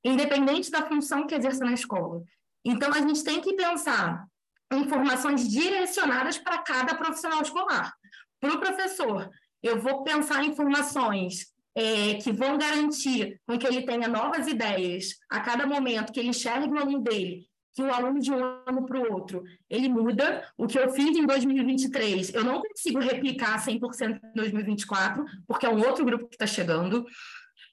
[0.04, 2.22] independente da função que exerça na escola.
[2.64, 4.26] Então, a gente tem que pensar
[4.72, 7.92] em formações direcionadas para cada profissional escolar.
[8.40, 9.28] Para o professor,
[9.62, 15.10] eu vou pensar em formações é, que vão garantir com que ele tenha novas ideias
[15.30, 18.86] a cada momento, que ele enxergue o aluno dele que o aluno de um ano
[18.86, 20.42] para o outro, ele muda.
[20.56, 25.68] O que eu fiz em 2023, eu não consigo replicar 100% em 2024, porque é
[25.68, 27.04] um outro grupo que está chegando.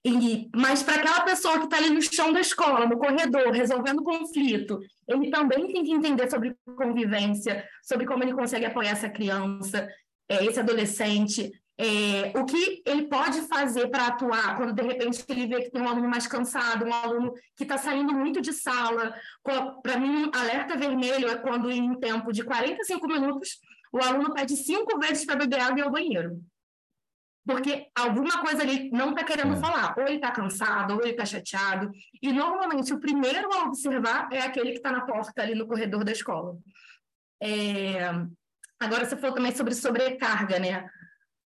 [0.05, 4.03] E, mas para aquela pessoa que está ali no chão da escola, no corredor, resolvendo
[4.03, 9.87] conflito, ele também tem que entender sobre convivência, sobre como ele consegue apoiar essa criança,
[10.27, 15.47] é, esse adolescente, é, o que ele pode fazer para atuar quando, de repente, ele
[15.47, 19.15] vê que tem um aluno mais cansado, um aluno que está saindo muito de sala.
[19.81, 23.59] Para mim, alerta vermelho é quando, em um tempo de 45 minutos,
[23.91, 26.41] o aluno pede cinco vezes para beber água e ir ao banheiro.
[27.45, 29.59] Porque alguma coisa ali não está querendo é.
[29.59, 29.95] falar.
[29.97, 31.91] Ou ele está cansado, ou ele está chateado.
[32.21, 36.03] E, normalmente, o primeiro a observar é aquele que está na porta, ali no corredor
[36.03, 36.55] da escola.
[37.41, 37.99] É...
[38.79, 40.89] Agora, você falou também sobre sobrecarga, né?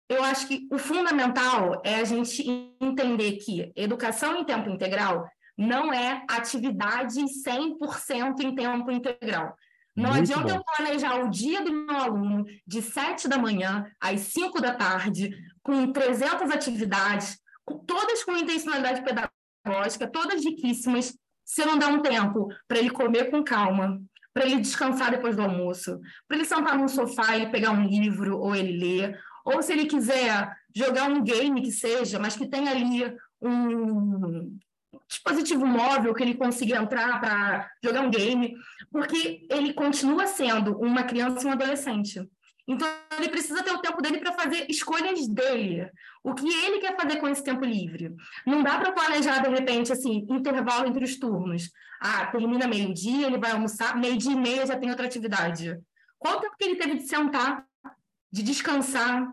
[0.08, 2.44] Eu acho que o fundamental é a gente
[2.80, 9.56] entender que educação em tempo integral não é atividade 100% em tempo integral.
[9.96, 10.58] Não Muito adianta bom.
[10.58, 15.30] eu planejar o dia do meu aluno de 7 da manhã às 5 da tarde,
[15.62, 17.38] com 300 atividades,
[17.86, 23.44] todas com intencionalidade pedagógica, todas riquíssimas, se não dá um tempo para ele comer com
[23.44, 24.00] calma,
[24.32, 28.36] para ele descansar depois do almoço, para ele sentar num sofá e pegar um livro
[28.38, 32.70] ou ele ler, ou se ele quiser jogar um game que seja, mas que tenha
[32.70, 34.56] ali um
[35.08, 38.56] dispositivo móvel que ele consiga entrar para jogar um game,
[38.90, 42.26] porque ele continua sendo uma criança e um adolescente.
[42.66, 45.90] Então, ele precisa ter o tempo dele para fazer escolhas dele.
[46.22, 48.14] O que ele quer fazer com esse tempo livre.
[48.46, 51.70] Não dá para planejar, de repente, assim, intervalo entre os turnos.
[52.00, 55.78] Ah, termina meio-dia, ele vai almoçar, meio-dia e meia já tem outra atividade.
[56.18, 57.66] Qual o tempo que ele teve de sentar
[58.34, 59.32] de descansar.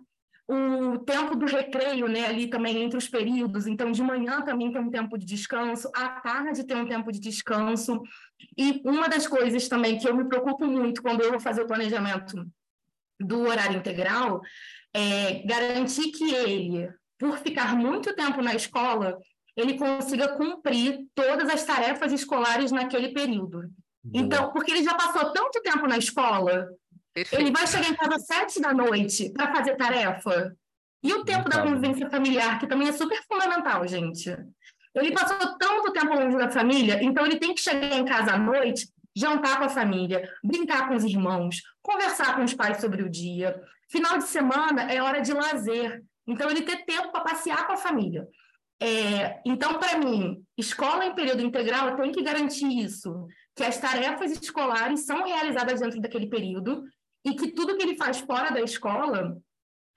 [0.53, 3.67] o tempo do recreio, né, ali também entre os períodos.
[3.67, 7.19] Então, de manhã também tem um tempo de descanso, à tarde tem um tempo de
[7.19, 8.01] descanso.
[8.57, 11.67] E uma das coisas também que eu me preocupo muito quando eu vou fazer o
[11.67, 12.45] planejamento
[13.17, 14.41] do horário integral
[14.93, 19.17] é garantir que ele, por ficar muito tempo na escola,
[19.55, 23.61] ele consiga cumprir todas as tarefas escolares naquele período.
[24.03, 24.25] Boa.
[24.25, 26.67] Então, porque ele já passou tanto tempo na escola,
[27.13, 27.41] Perfeito.
[27.41, 30.55] ele vai chegar em casa às sete da noite para fazer tarefa.
[31.03, 34.29] E o tempo da convivência familiar, que também é super fundamental, gente.
[34.93, 38.37] Ele passou tanto tempo longe da família, então ele tem que chegar em casa à
[38.37, 43.09] noite, jantar com a família, brincar com os irmãos, conversar com os pais sobre o
[43.09, 43.59] dia.
[43.89, 47.77] Final de semana é hora de lazer, então ele ter tempo para passear com a
[47.77, 48.27] família.
[48.79, 54.31] É, então, para mim, escola em período integral tem que garantir isso, que as tarefas
[54.31, 56.83] escolares são realizadas dentro daquele período
[57.23, 59.37] e que tudo que ele faz fora da escola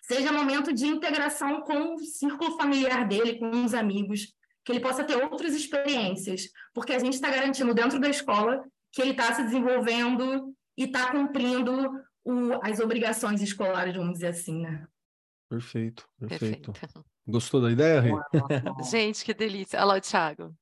[0.02, 4.34] seja momento de integração com o círculo familiar dele, com os amigos,
[4.64, 9.02] que ele possa ter outras experiências, porque a gente está garantindo dentro da escola que
[9.02, 11.90] ele está se desenvolvendo e está cumprindo
[12.24, 14.86] o, as obrigações escolares, vamos dizer assim, né?
[15.48, 16.72] Perfeito, perfeito.
[16.72, 17.04] perfeito.
[17.26, 18.10] Gostou da ideia, Rê?
[18.90, 19.78] Gente, que delícia.
[19.78, 20.54] Olha lá, Thiago.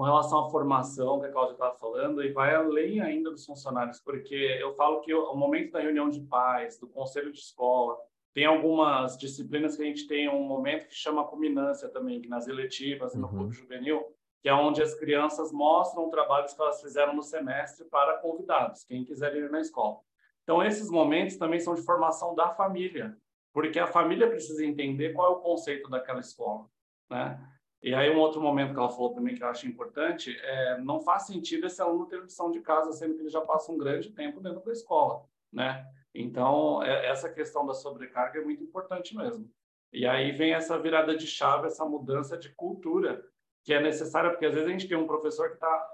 [0.00, 4.00] Com relação à formação que a Cláudia estava falando, e vai além ainda dos funcionários,
[4.00, 7.98] porque eu falo que o momento da reunião de pais, do conselho de escola,
[8.32, 12.48] tem algumas disciplinas que a gente tem um momento que chama culminância também, que nas
[12.48, 13.32] eletivas e no uhum.
[13.34, 14.02] clube juvenil,
[14.40, 19.04] que é onde as crianças mostram trabalhos que elas fizeram no semestre para convidados, quem
[19.04, 19.98] quiser ir na escola.
[20.44, 23.14] Então, esses momentos também são de formação da família
[23.52, 26.66] porque a família precisa entender qual é o conceito daquela escola,
[27.10, 27.38] né?
[27.82, 31.00] E aí um outro momento que ela falou também que eu acho importante é não
[31.00, 34.10] faz sentido esse aluno ter lição de casa sendo que ele já passa um grande
[34.10, 35.86] tempo dentro da escola, né?
[36.14, 39.50] Então é, essa questão da sobrecarga é muito importante mesmo.
[39.92, 43.24] E aí vem essa virada de chave, essa mudança de cultura
[43.64, 45.88] que é necessária porque às vezes a gente tem um professor que está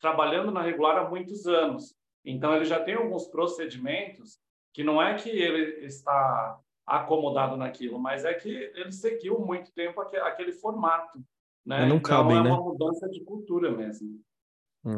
[0.00, 4.40] trabalhando na regular há muitos anos, então ele já tem alguns procedimentos
[4.72, 10.00] que não é que ele está acomodado naquilo, mas é que ele seguiu muito tempo
[10.00, 11.18] aquele, formato.
[11.64, 11.80] Né?
[11.80, 12.50] Não então, cabem, é né?
[12.50, 14.20] uma mudança de cultura mesmo.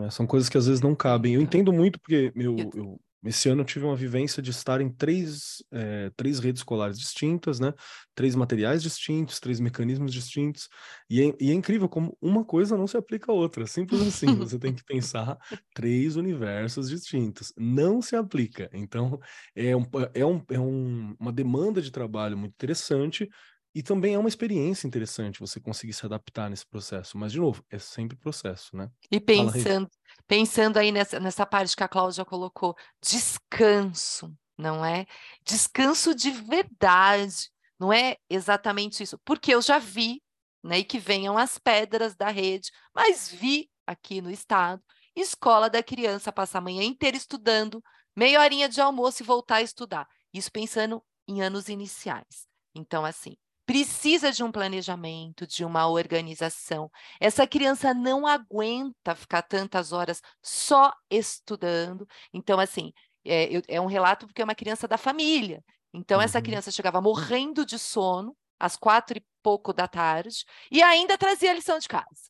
[0.04, 1.34] É, são coisas que às vezes não cabem.
[1.34, 4.88] Eu entendo muito porque meu, eu, esse ano eu tive uma vivência de estar em
[4.90, 7.74] três, é, três redes escolares distintas, né?
[8.14, 10.68] Três materiais distintos, três mecanismos distintos.
[11.08, 13.66] E é, e é incrível como uma coisa não se aplica à outra.
[13.66, 14.34] Simples assim.
[14.36, 15.36] Você tem que pensar
[15.74, 17.52] três universos distintos.
[17.58, 18.70] Não se aplica.
[18.72, 19.18] Então,
[19.54, 23.28] é, um, é, um, é um, uma demanda de trabalho muito interessante.
[23.74, 27.16] E também é uma experiência interessante você conseguir se adaptar nesse processo.
[27.16, 28.90] Mas, de novo, é sempre processo, né?
[29.10, 29.88] E pensando,
[30.30, 35.04] pensando aí nessa, nessa parte que a Cláudia colocou, descanso, não é?
[35.44, 39.18] Descanso de verdade, não é exatamente isso.
[39.24, 40.22] Porque eu já vi,
[40.62, 44.80] né, e que venham as pedras da rede, mas vi aqui no estado,
[45.16, 47.82] escola da criança passar a manhã inteira estudando,
[48.14, 50.06] meia horinha de almoço e voltar a estudar.
[50.32, 52.46] Isso pensando em anos iniciais.
[52.72, 53.36] Então, assim,
[53.70, 56.90] precisa de um planejamento, de uma organização.
[57.20, 62.04] Essa criança não aguenta ficar tantas horas só estudando.
[62.34, 62.92] Então, assim,
[63.24, 65.62] é, é um relato porque é uma criança da família.
[65.94, 66.24] Então, uhum.
[66.24, 71.52] essa criança chegava morrendo de sono às quatro e pouco da tarde e ainda trazia
[71.52, 72.29] a lição de casa.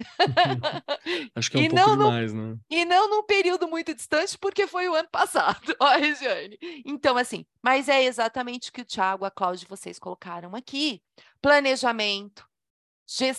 [1.34, 2.58] Acho que é um e pouco demais, no, né?
[2.70, 6.58] E não num período muito distante, porque foi o ano passado, ó, Regiane.
[6.84, 11.02] Então, assim, mas é exatamente o que o Tiago, a Cláudia, vocês colocaram aqui.
[11.40, 12.46] Planejamento,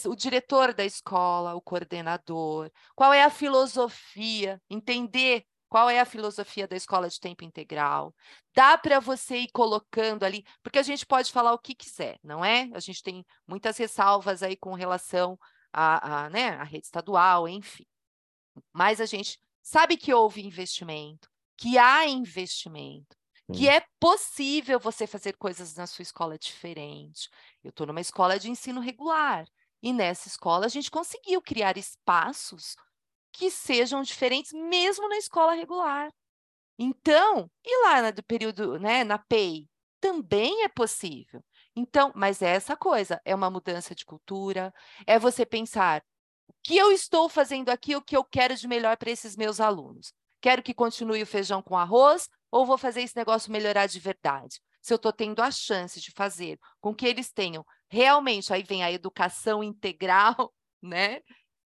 [0.06, 6.67] o diretor da escola, o coordenador, qual é a filosofia, entender qual é a filosofia
[6.67, 8.13] da escola de tempo integral.
[8.54, 12.43] Dá para você ir colocando ali, porque a gente pode falar o que quiser, não
[12.43, 12.69] é?
[12.74, 15.39] A gente tem muitas ressalvas aí com relação
[15.74, 17.86] a, a, né, a rede estadual, enfim.
[18.74, 23.16] Mas a gente sabe que houve investimento, que há investimento,
[23.54, 27.30] que é possível você fazer coisas na sua escola diferente.
[27.64, 29.46] Eu estou numa escola de ensino regular,
[29.82, 32.76] e nessa escola a gente conseguiu criar espaços
[33.34, 36.12] que sejam diferentes, mesmo na escola regular.
[36.78, 39.67] Então, e lá no período, né, na PEI,
[40.00, 41.44] também é possível.
[41.76, 44.74] Então, mas é essa coisa, é uma mudança de cultura,
[45.08, 46.04] é você pensar
[46.48, 49.60] o que eu estou fazendo aqui, o que eu quero de melhor para esses meus
[49.60, 50.13] alunos.
[50.42, 54.60] Quero que continue o feijão com arroz ou vou fazer esse negócio melhorar de verdade?
[54.82, 58.84] Se eu estou tendo a chance de fazer com que eles tenham realmente, aí vem
[58.84, 61.22] a educação integral, né?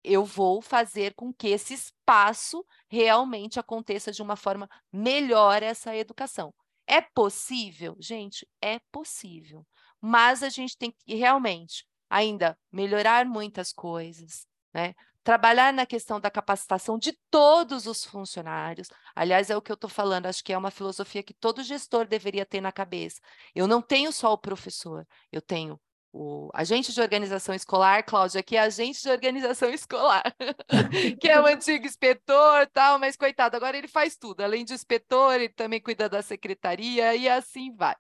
[0.05, 6.55] Eu vou fazer com que esse espaço realmente aconteça de uma forma melhor essa educação.
[6.87, 7.97] É possível?
[7.99, 9.67] Gente, é possível.
[10.01, 14.95] Mas a gente tem que realmente ainda melhorar muitas coisas, né?
[15.23, 18.89] Trabalhar na questão da capacitação de todos os funcionários.
[19.15, 22.07] Aliás, é o que eu estou falando, acho que é uma filosofia que todo gestor
[22.07, 23.21] deveria ter na cabeça.
[23.55, 25.79] Eu não tenho só o professor, eu tenho
[26.13, 30.23] o agente de organização escolar, Cláudia, que é agente de organização escolar,
[31.21, 34.41] que é o antigo inspetor, tal, mas coitado, agora ele faz tudo.
[34.41, 37.95] Além de inspetor, ele também cuida da secretaria e assim vai.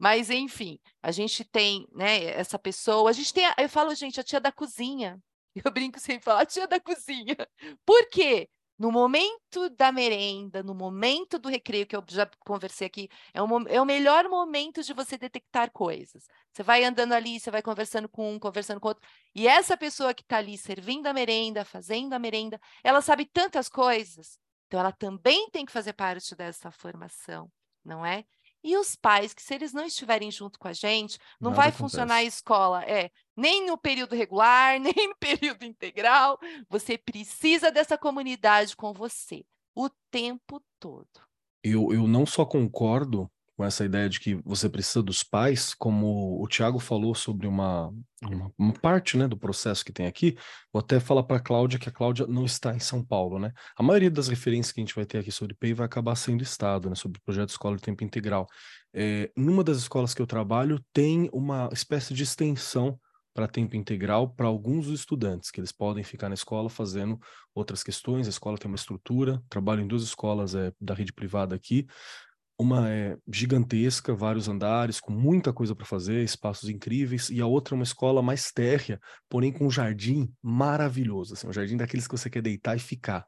[0.00, 4.24] Mas enfim, a gente tem, né, essa pessoa, a gente tem, eu falo, gente, a
[4.24, 5.20] tia da cozinha.
[5.64, 7.36] Eu brinco sem falar, tia da cozinha.
[7.84, 8.48] Por quê?
[8.80, 13.68] no momento da merenda, no momento do recreio, que eu já conversei aqui, é, um,
[13.68, 16.26] é o melhor momento de você detectar coisas.
[16.50, 20.14] Você vai andando ali, você vai conversando com um, conversando com outro, e essa pessoa
[20.14, 24.92] que está ali servindo a merenda, fazendo a merenda, ela sabe tantas coisas, então ela
[24.92, 27.52] também tem que fazer parte dessa formação,
[27.84, 28.24] não é?
[28.62, 31.68] E os pais, que se eles não estiverem junto com a gente, não Nada vai
[31.68, 31.78] acontece.
[31.78, 36.38] funcionar a escola, é, nem no período regular, nem no período integral.
[36.68, 39.44] Você precisa dessa comunidade com você
[39.74, 41.08] o tempo todo.
[41.62, 43.30] Eu, eu não só concordo
[43.60, 47.92] com essa ideia de que você precisa dos pais, como o Tiago falou sobre uma,
[48.22, 50.34] uma, uma, parte né, do processo que tem aqui,
[50.72, 53.38] vou até falar para a Cláudia que a Cláudia não está em São Paulo.
[53.38, 53.52] Né?
[53.76, 56.42] A maioria das referências que a gente vai ter aqui sobre PEI vai acabar sendo
[56.42, 58.46] Estado, né, sobre o projeto Escola de Tempo Integral.
[58.94, 62.98] É, numa das escolas que eu trabalho, tem uma espécie de extensão
[63.34, 67.18] para tempo integral para alguns estudantes, que eles podem ficar na escola fazendo
[67.54, 68.26] outras questões.
[68.26, 71.86] A escola tem uma estrutura, trabalho em duas escolas é, da rede privada aqui,
[72.60, 77.74] uma é gigantesca, vários andares, com muita coisa para fazer, espaços incríveis, e a outra
[77.74, 82.16] é uma escola mais térrea, porém com um jardim maravilhoso, assim, um jardim daqueles que
[82.16, 83.24] você quer deitar e ficar.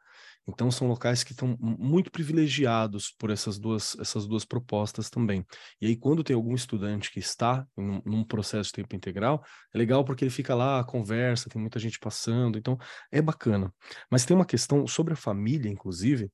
[0.47, 5.47] Então são locais que estão muito privilegiados por essas duas, essas duas propostas também.
[5.80, 9.78] E aí quando tem algum estudante que está em, num processo de tempo integral, é
[9.78, 12.76] legal porque ele fica lá, conversa, tem muita gente passando, então
[13.11, 13.72] é bacana.
[14.11, 16.30] Mas tem uma questão sobre a família, inclusive,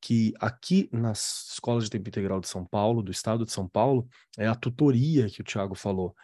[0.00, 4.08] que aqui nas escolas de tempo integral de São Paulo, do estado de São Paulo,
[4.36, 6.14] é a tutoria que o Thiago falou.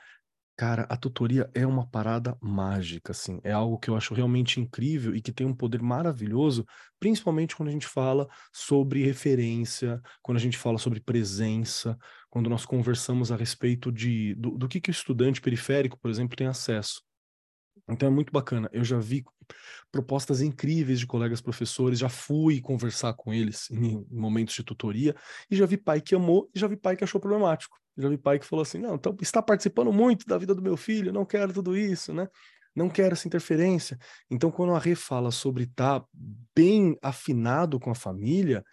[0.57, 5.17] Cara, a tutoria é uma parada mágica, assim, é algo que eu acho realmente incrível
[5.17, 6.65] e que tem um poder maravilhoso,
[7.01, 11.99] principalmente quando a gente fala sobre referência, quando a gente fala sobre presença,
[12.31, 16.37] quando nós conversamos a respeito de, do, do que, que o estudante periférico, por exemplo,
[16.37, 17.03] tem acesso.
[17.89, 18.69] Então é muito bacana.
[18.73, 19.25] Eu já vi
[19.93, 25.15] propostas incríveis de colegas professores, já fui conversar com eles em momentos de tutoria
[25.51, 27.79] e já vi pai que amou e já vi pai que achou problemático.
[27.97, 30.77] Já vi pai que falou assim: não, então está participando muito da vida do meu
[30.77, 32.29] filho, não quero tudo isso, né?
[32.75, 33.97] Não quero essa interferência.
[34.29, 36.07] Então, quando a Rê fala sobre estar tá
[36.55, 38.65] bem afinado com a família,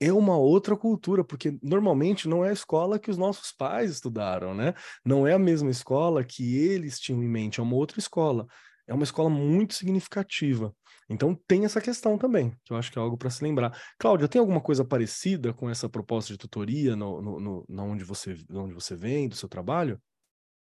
[0.00, 4.54] é uma outra cultura, porque normalmente não é a escola que os nossos pais estudaram,
[4.54, 4.72] né?
[5.04, 8.46] Não é a mesma escola que eles tinham em mente, é uma outra escola.
[8.86, 10.74] É uma escola muito significativa.
[11.08, 13.76] Então tem essa questão também, que eu acho que é algo para se lembrar.
[13.98, 18.02] Cláudia, tem alguma coisa parecida com essa proposta de tutoria no, no, no, no onde,
[18.02, 20.00] você, onde você vem, do seu trabalho?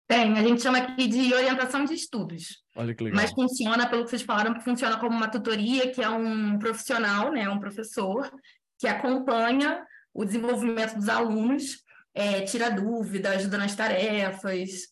[0.06, 2.62] Tem, a gente chama aqui de orientação de estudos.
[2.76, 3.20] Olha que legal.
[3.20, 7.48] Mas funciona, pelo que vocês falaram, funciona como uma tutoria, que é um profissional, né,
[7.48, 8.30] um professor,
[8.78, 11.82] que acompanha o desenvolvimento dos alunos,
[12.14, 14.88] é, tira dúvidas, ajuda nas tarefas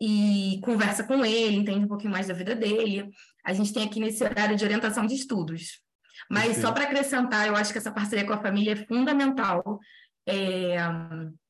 [0.00, 3.08] e conversa com ele, entende um pouquinho mais da vida dele.
[3.44, 5.80] A gente tem aqui nesse horário de orientação de estudos.
[6.30, 9.80] Mas só para acrescentar, eu acho que essa parceria com a família é fundamental.
[10.26, 10.76] É...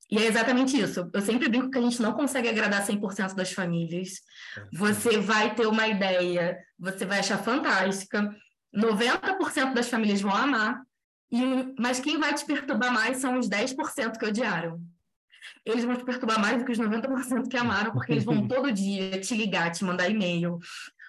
[0.09, 1.11] E é exatamente isso.
[1.13, 4.21] Eu sempre brinco que a gente não consegue agradar 100% das famílias.
[4.73, 8.33] Você vai ter uma ideia, você vai achar fantástica.
[8.73, 10.81] 90% das famílias vão amar,
[11.31, 14.81] e, mas quem vai te perturbar mais são os 10% que odiaram.
[15.65, 18.73] Eles vão te perturbar mais do que os 90% que amaram, porque eles vão todo
[18.73, 20.59] dia te ligar, te mandar e-mail.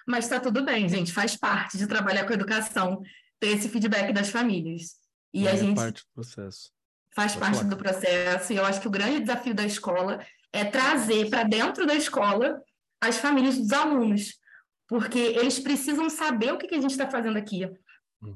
[0.06, 3.02] Mas está tudo bem, gente, faz parte de trabalhar com educação,
[3.38, 4.96] ter esse feedback das famílias.
[5.32, 6.70] E a gente parte do processo.
[7.14, 7.70] Faz Pode parte falar.
[7.70, 11.86] do processo, e eu acho que o grande desafio da escola é trazer para dentro
[11.86, 12.60] da escola
[13.00, 14.38] as famílias dos alunos,
[14.86, 17.68] porque eles precisam saber o que, que a gente está fazendo aqui.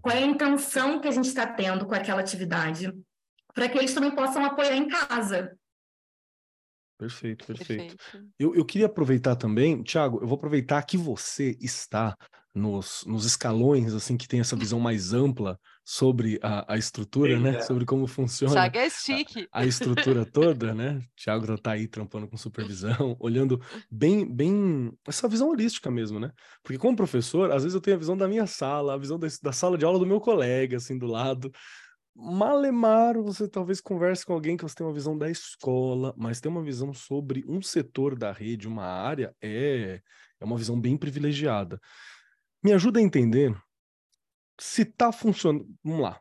[0.01, 2.93] Qual é a intenção que a gente está tendo com aquela atividade?
[3.55, 5.57] Para que eles também possam apoiar em casa.
[6.99, 7.97] Perfeito, perfeito.
[7.97, 8.28] perfeito.
[8.39, 12.16] Eu, eu queria aproveitar também, Tiago, eu vou aproveitar que você está
[12.55, 17.43] nos, nos escalões, assim, que tem essa visão mais ampla sobre a, a estrutura, Sim,
[17.43, 17.57] né?
[17.57, 17.61] É.
[17.62, 18.55] Sobre como funciona.
[18.55, 19.49] Thiago é chique.
[19.53, 21.01] A, a estrutura toda, né?
[21.16, 23.61] Thiago tá aí trampando com supervisão, olhando
[23.91, 26.30] bem, bem essa visão holística mesmo, né?
[26.62, 29.26] Porque como professor, às vezes eu tenho a visão da minha sala, a visão da,
[29.43, 31.51] da sala de aula do meu colega, assim, do lado.
[32.14, 36.53] Malemar, você talvez converse com alguém que você tem uma visão da escola, mas tem
[36.53, 40.01] uma visão sobre um setor da rede, uma área, é,
[40.39, 41.80] é uma visão bem privilegiada.
[42.62, 43.57] Me ajuda a entender
[44.62, 45.66] se está funcionando.
[45.82, 46.20] Vamos lá.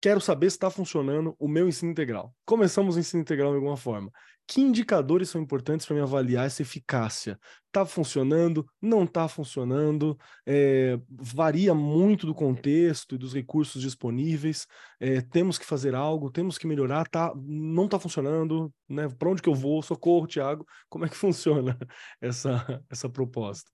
[0.00, 2.34] Quero saber se está funcionando o meu ensino integral.
[2.44, 4.10] Começamos o ensino integral de alguma forma.
[4.48, 7.38] Que indicadores são importantes para me avaliar essa eficácia?
[7.66, 8.66] Está funcionando?
[8.80, 10.18] Não está funcionando?
[10.44, 14.66] É, varia muito do contexto e dos recursos disponíveis.
[14.98, 17.06] É, temos que fazer algo, temos que melhorar.
[17.06, 18.72] Tá, não está funcionando?
[18.88, 19.08] Né?
[19.08, 19.82] Para onde que eu vou?
[19.82, 20.66] Socorro, Tiago.
[20.88, 21.78] Como é que funciona
[22.20, 23.70] essa, essa proposta?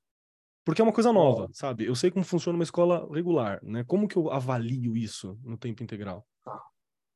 [0.69, 1.87] Porque é uma coisa nova, sabe?
[1.87, 3.85] Eu sei como funciona uma escola regular, né?
[3.85, 6.27] Como que eu avalio isso no tempo integral?
[6.45, 6.63] Tá.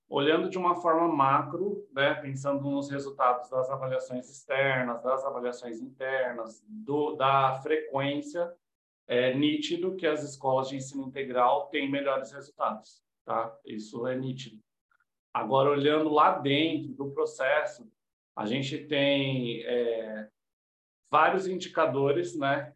[0.08, 6.64] Olhando de uma forma macro, né, pensando nos resultados das avaliações externas, das avaliações internas,
[6.66, 8.50] do, da frequência,
[9.06, 13.54] é nítido que as escolas de ensino integral têm melhores resultados, tá?
[13.66, 14.62] Isso é nítido.
[15.30, 17.86] Agora, olhando lá dentro do processo,
[18.34, 20.30] a gente tem é,
[21.10, 22.72] vários indicadores, né,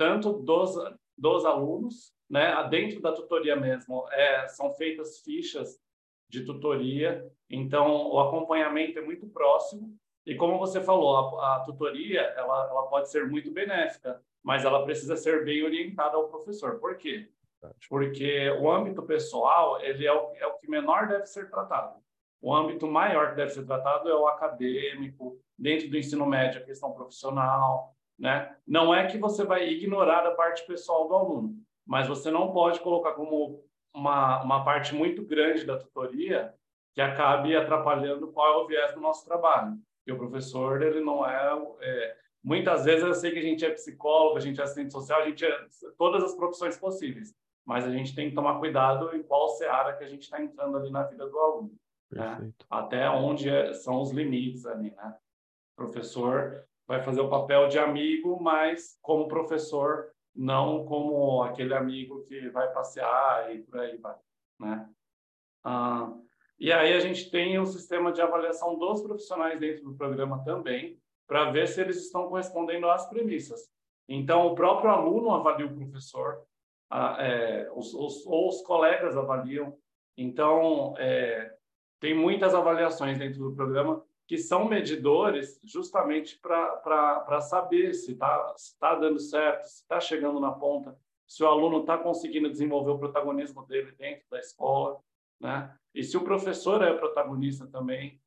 [0.00, 0.74] tanto dos,
[1.14, 5.78] dos alunos, né, dentro da tutoria mesmo, é, são feitas fichas
[6.26, 9.94] de tutoria, então o acompanhamento é muito próximo,
[10.24, 14.82] e como você falou, a, a tutoria ela, ela pode ser muito benéfica, mas ela
[14.84, 16.78] precisa ser bem orientada ao professor.
[16.78, 17.28] Por quê?
[17.90, 22.00] Porque o âmbito pessoal ele é o, é o que menor deve ser tratado.
[22.40, 26.64] O âmbito maior que deve ser tratado é o acadêmico, dentro do ensino médio, a
[26.64, 28.54] questão profissional, né?
[28.66, 31.56] Não é que você vai ignorar a parte pessoal do aluno,
[31.86, 33.64] mas você não pode colocar como
[33.94, 36.54] uma, uma parte muito grande da tutoria
[36.94, 39.78] que acabe atrapalhando qual é o viés do nosso trabalho.
[39.98, 43.70] Porque o professor, ele não é, é Muitas vezes eu sei que a gente é
[43.70, 45.66] psicólogo, a gente é assistente social, a gente é
[45.98, 47.34] todas as profissões possíveis,
[47.66, 50.76] mas a gente tem que tomar cuidado em qual seara que a gente está entrando
[50.76, 51.74] ali na vida do aluno.
[52.10, 52.50] Né?
[52.68, 55.16] Até onde é, são os limites ali, né?
[55.74, 62.24] O professor, vai fazer o papel de amigo, mas como professor, não como aquele amigo
[62.24, 64.16] que vai passear e por aí vai,
[64.58, 64.90] né?
[65.62, 66.12] Ah,
[66.58, 71.00] e aí a gente tem um sistema de avaliação dos profissionais dentro do programa também,
[71.28, 73.70] para ver se eles estão correspondendo às premissas.
[74.08, 76.42] Então, o próprio aluno avalia o professor,
[77.20, 79.78] é, os, os, ou os colegas avaliam.
[80.16, 81.54] Então, é,
[82.00, 88.94] tem muitas avaliações dentro do programa que são medidores justamente para saber se está tá
[88.94, 93.66] dando certo, se está chegando na ponta, se o aluno está conseguindo desenvolver o protagonismo
[93.66, 95.00] dele dentro da escola,
[95.40, 95.76] né?
[95.92, 98.22] E se o professor é protagonista também.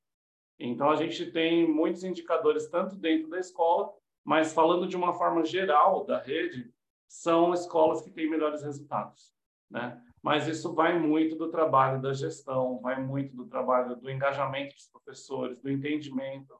[0.59, 3.93] Então, a gente tem muitos indicadores, tanto dentro da escola,
[4.25, 6.69] mas falando de uma forma geral da rede,
[7.07, 9.33] são escolas que têm melhores resultados,
[9.71, 10.03] né?
[10.23, 14.87] Mas isso vai muito do trabalho da gestão, vai muito do trabalho do engajamento dos
[14.87, 16.55] professores, do entendimento.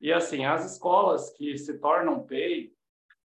[0.00, 2.72] E assim, as escolas que se tornam PEI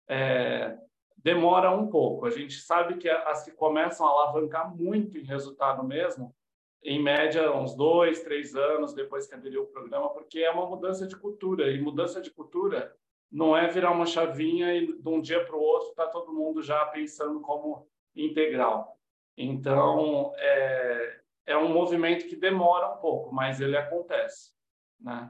[0.09, 0.75] é,
[1.17, 2.25] demoram um pouco.
[2.25, 6.35] A gente sabe que as que começam a alavancar muito em resultado mesmo,
[6.83, 11.07] em média, uns dois, três anos depois que aderiu o programa, porque é uma mudança
[11.07, 11.71] de cultura.
[11.71, 12.91] E mudança de cultura
[13.31, 16.63] não é virar uma chavinha e de um dia para o outro está todo mundo
[16.63, 18.94] já pensando como integral.
[19.37, 24.51] Então, é, é um movimento que demora um pouco, mas ele acontece,
[24.99, 25.29] né?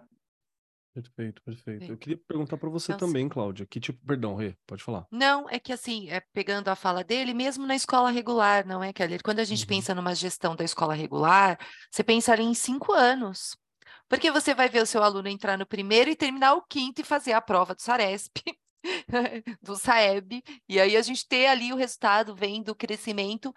[0.96, 1.92] Perfeito, perfeito.
[1.92, 5.06] Eu queria perguntar para você então, também, Cláudia, que tipo, perdão, Rê, pode falar.
[5.12, 8.94] Não, é que assim, é, pegando a fala dele, mesmo na escola regular, não é,
[8.94, 9.20] Kelly?
[9.20, 9.68] Quando a gente uhum.
[9.68, 11.60] pensa numa gestão da escola regular,
[11.92, 13.58] você pensa ali em cinco anos.
[14.08, 17.04] Porque você vai ver o seu aluno entrar no primeiro e terminar o quinto e
[17.04, 18.38] fazer a prova do Saresp,
[19.62, 23.54] do Saeb, e aí a gente ter ali o resultado, vendo o crescimento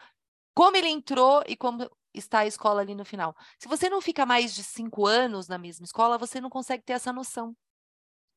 [0.59, 3.33] como ele entrou e como está a escola ali no final.
[3.61, 6.95] Se você não fica mais de cinco anos na mesma escola, você não consegue ter
[6.95, 7.57] essa noção.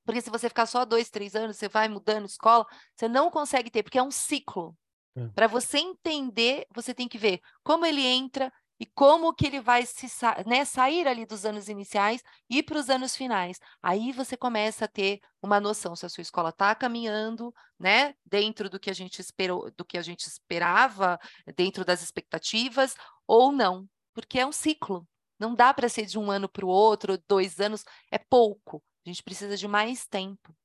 [0.05, 2.63] Porque se você ficar só dois, três anos, você vai mudando de escola,
[2.95, 4.78] você não consegue ter, porque é um ciclo.
[5.15, 5.30] É.
[5.30, 9.86] Para você entender, você tem que ver como ele entra, e como que ele vai
[9.86, 10.08] se
[10.48, 13.60] né, sair ali dos anos iniciais e para os anos finais.
[13.80, 18.72] Aí você começa a ter uma noção se a sua escola está caminhando, né, dentro
[18.72, 21.20] do que a gente esperou, do que a gente esperava,
[21.56, 22.96] dentro das expectativas
[23.28, 25.08] ou não, porque é um ciclo.
[25.38, 28.82] Não dá para ser de um ano para o outro, dois anos é pouco.
[29.06, 30.56] A gente precisa de mais tempo.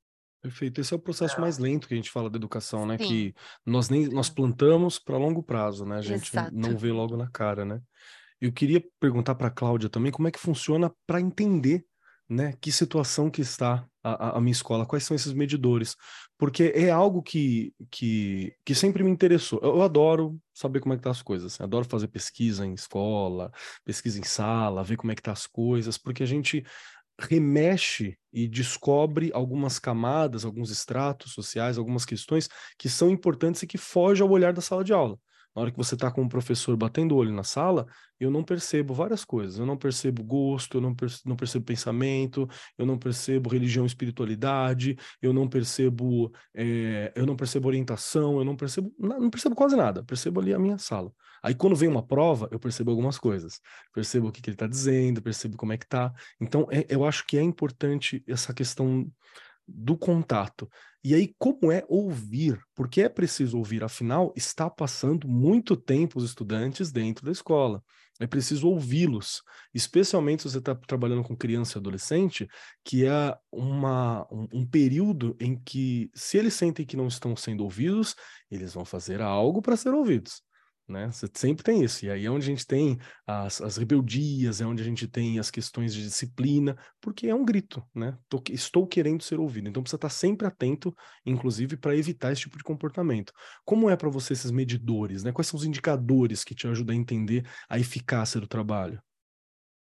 [0.47, 0.80] Perfeito.
[0.80, 2.97] Esse é o processo mais lento que a gente fala da educação, né?
[2.99, 3.05] Sim.
[3.05, 3.34] Que
[3.64, 5.97] nós nem nós plantamos para longo prazo, né?
[5.97, 6.55] A gente Exato.
[6.55, 7.80] não vê logo na cara, né?
[8.40, 11.84] Eu queria perguntar para a Cláudia também como é que funciona para entender
[12.28, 12.55] né?
[12.61, 14.86] Que situação que está a, a, minha escola?
[14.86, 15.97] Quais são esses medidores?
[16.36, 19.61] Porque é algo que, que, que sempre me interessou.
[19.62, 21.59] Eu, eu adoro saber como é que tá as coisas.
[21.59, 23.51] Eu adoro fazer pesquisa em escola,
[23.84, 26.64] pesquisa em sala, ver como é que tá as coisas, porque a gente
[27.21, 32.49] remexe e descobre algumas camadas, alguns estratos sociais, algumas questões
[32.79, 35.19] que são importantes e que fogem ao olhar da sala de aula.
[35.57, 37.86] Na hora que você está com o professor batendo o olho na sala,
[38.20, 39.59] eu não percebo várias coisas.
[39.59, 42.46] Eu não percebo gosto, eu não, percebo, não percebo pensamento,
[42.76, 48.44] eu não percebo religião e espiritualidade, eu não percebo, é, eu não percebo orientação, eu
[48.44, 50.04] não percebo, não percebo quase nada.
[50.04, 51.11] Percebo ali a minha sala.
[51.42, 53.59] Aí quando vem uma prova, eu percebo algumas coisas.
[53.94, 56.12] Percebo o que, que ele está dizendo, percebo como é que tá.
[56.38, 59.11] Então, é, eu acho que é importante essa questão
[59.67, 60.69] do contato.
[61.03, 62.59] E aí, como é ouvir?
[62.75, 67.83] Porque é preciso ouvir, afinal, está passando muito tempo os estudantes dentro da escola.
[68.19, 69.43] É preciso ouvi-los,
[69.75, 72.49] especialmente se você está trabalhando com criança e adolescente,
[72.83, 77.62] que é uma, um, um período em que, se eles sentem que não estão sendo
[77.62, 78.14] ouvidos,
[78.51, 80.45] eles vão fazer algo para ser ouvidos
[80.89, 81.11] né?
[81.34, 82.05] Sempre tem isso.
[82.05, 85.39] E aí é onde a gente tem as, as rebeldias, é onde a gente tem
[85.39, 88.16] as questões de disciplina, porque é um grito, né?
[88.28, 89.68] Tô, estou querendo ser ouvido.
[89.68, 93.32] Então precisa estar sempre atento, inclusive, para evitar esse tipo de comportamento.
[93.64, 95.32] Como é para você esses medidores, né?
[95.32, 99.01] Quais são os indicadores que te ajudam a entender a eficácia do trabalho?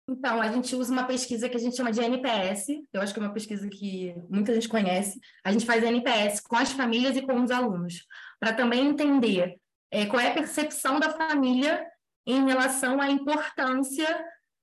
[0.10, 3.20] Então, a gente usa uma pesquisa que a gente chama de NPS, eu acho que
[3.20, 5.20] é uma pesquisa que muita gente conhece.
[5.44, 8.06] A gente faz NPS com as famílias e com os alunos,
[8.40, 9.60] para também entender
[9.92, 11.86] é, qual é a percepção da família
[12.26, 14.08] em relação à importância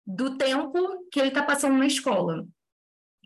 [0.07, 2.45] do tempo que ele está passando na escola.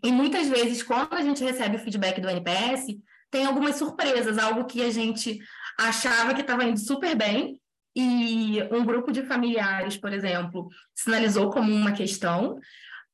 [0.03, 2.97] E muitas vezes, quando a gente recebe o feedback do NPS,
[3.29, 5.39] tem algumas surpresas, algo que a gente
[5.77, 7.59] achava que estava indo super bem,
[7.95, 12.57] e um grupo de familiares, por exemplo, sinalizou como uma questão,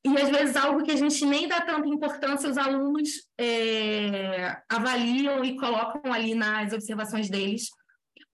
[0.05, 3.09] e às vezes algo que a gente nem dá tanta importância, os alunos
[3.39, 7.69] é, avaliam e colocam ali nas observações deles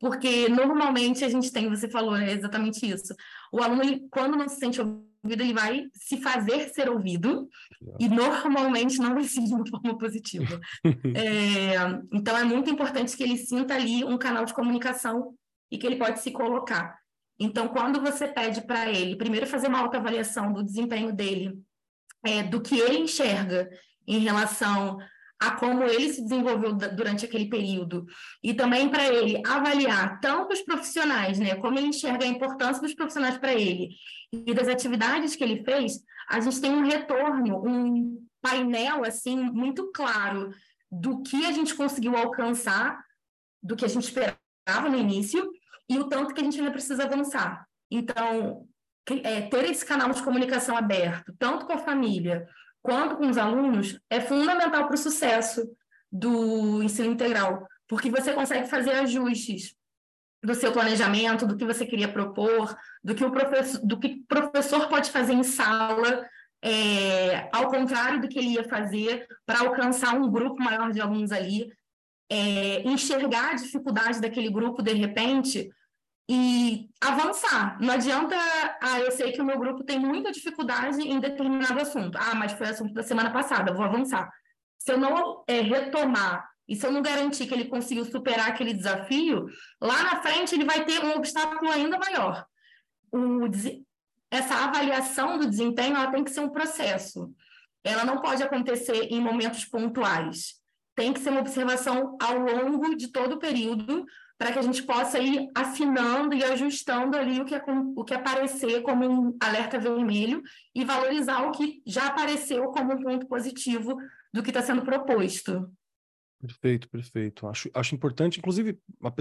[0.02, 3.14] porque normalmente a gente tem, você falou, é exatamente isso.
[3.54, 7.47] O aluno, ele, quando não se sente ouvido, ele vai se fazer ser ouvido,
[7.99, 10.60] e normalmente não vai ser de uma forma positiva.
[10.84, 11.76] é,
[12.12, 15.36] então, é muito importante que ele sinta ali um canal de comunicação
[15.72, 16.97] e que ele pode se colocar.
[17.39, 21.62] Então, quando você pede para ele, primeiro fazer uma autoavaliação do desempenho dele,
[22.26, 23.70] é, do que ele enxerga
[24.08, 24.97] em relação
[25.42, 28.06] a como ele se desenvolveu durante aquele período
[28.44, 32.94] e também para ele avaliar tanto os profissionais, né, como ele enxerga a importância dos
[32.94, 33.89] profissionais para ele
[34.32, 35.94] e das atividades que ele fez,
[36.30, 40.52] a gente tem um retorno, um painel assim muito claro
[40.92, 43.04] do que a gente conseguiu alcançar,
[43.64, 45.52] do que a gente esperava no início
[45.89, 47.66] e o tanto que a gente ainda precisa avançar.
[47.89, 48.68] Então,
[49.24, 52.48] é, ter esse canal de comunicação aberto, tanto com a família
[52.82, 55.70] quanto com os alunos, é fundamental para o sucesso
[56.12, 59.76] do ensino integral, porque você consegue fazer ajustes
[60.44, 64.90] do seu planejamento, do que você queria propor, do que o professor, do que professor
[64.90, 66.28] pode fazer em sala,
[66.64, 71.32] é, ao contrário do que ele ia fazer para alcançar um grupo maior de alunos
[71.32, 71.72] ali,
[72.30, 75.70] é, enxergar a dificuldade daquele grupo de repente
[76.34, 77.78] e avançar.
[77.82, 78.38] Não adianta,
[78.82, 82.18] ah, eu sei que o meu grupo tem muita dificuldade em determinado assunto.
[82.18, 84.32] Ah, mas foi assunto da semana passada, vou avançar.
[84.80, 88.74] Se eu não é, retomar e se eu não garantir que ele conseguiu superar aquele
[88.74, 89.46] desafio,
[89.82, 92.46] lá na frente ele vai ter um obstáculo ainda maior.
[93.12, 93.42] O,
[94.32, 97.30] essa avaliação do desempenho ela tem que ser um processo.
[97.84, 100.62] Ela não pode acontecer em momentos pontuais.
[100.96, 104.06] Tem que ser uma observação ao longo de todo o período,
[104.42, 107.62] para que a gente possa ir afinando e ajustando ali o que, é,
[107.96, 110.42] o que aparecer como um alerta vermelho
[110.74, 113.96] e valorizar o que já apareceu como um ponto positivo
[114.34, 115.72] do que está sendo proposto.
[116.39, 117.46] Perfeito, perfeito.
[117.46, 118.80] Acho, acho importante, inclusive,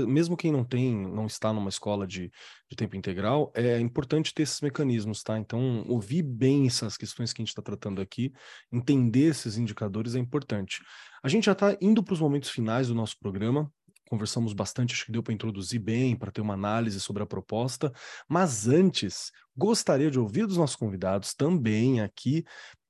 [0.09, 2.33] mesmo quem não tem, não está numa escola de,
[2.67, 5.39] de tempo integral, é importante ter esses mecanismos, tá?
[5.39, 8.33] Então, ouvir bem essas questões que a gente está tratando aqui,
[8.73, 10.81] entender esses indicadores é importante.
[11.23, 13.71] A gente já está indo para os momentos finais do nosso programa
[14.11, 17.93] conversamos bastante, acho que deu para introduzir bem, para ter uma análise sobre a proposta.
[18.29, 22.45] Mas antes, gostaria de ouvir dos nossos convidados também aqui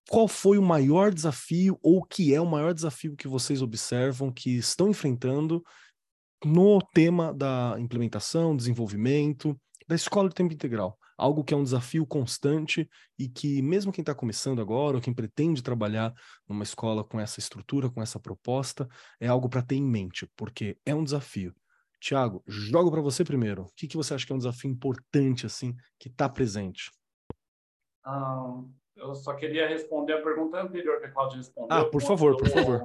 [0.08, 4.56] qual foi o maior desafio ou que é o maior desafio que vocês observam que
[4.56, 5.62] estão enfrentando
[6.44, 9.56] no tema da implementação, desenvolvimento
[9.86, 14.00] da escola de tempo integral algo que é um desafio constante e que, mesmo quem
[14.00, 16.14] está começando agora, ou quem pretende trabalhar
[16.48, 18.88] numa escola com essa estrutura, com essa proposta,
[19.20, 21.54] é algo para ter em mente, porque é um desafio.
[22.00, 23.64] Tiago, jogo para você primeiro.
[23.64, 26.90] O que, que você acha que é um desafio importante, assim, que está presente?
[28.96, 31.76] Eu só queria responder a pergunta anterior que a Cláudia respondeu.
[31.76, 32.82] Ah, por favor, por favor.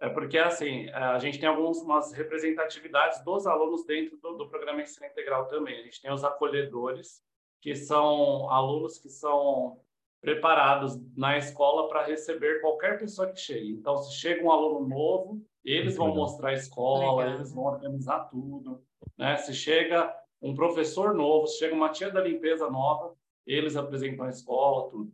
[0.00, 5.06] É porque, assim, a gente tem algumas representatividades dos alunos dentro do, do programa Ensino
[5.06, 5.80] Integral também.
[5.80, 7.20] A gente tem os acolhedores,
[7.60, 9.80] que são alunos que são
[10.20, 13.70] preparados na escola para receber qualquer pessoa que chegue.
[13.70, 17.34] Então, se chega um aluno novo, eles vão mostrar a escola, Legal.
[17.34, 18.82] eles vão organizar tudo.
[19.16, 19.36] Né?
[19.36, 23.14] Se chega um professor novo, se chega uma tia da limpeza nova,
[23.46, 25.12] eles apresentam a escola, tudo.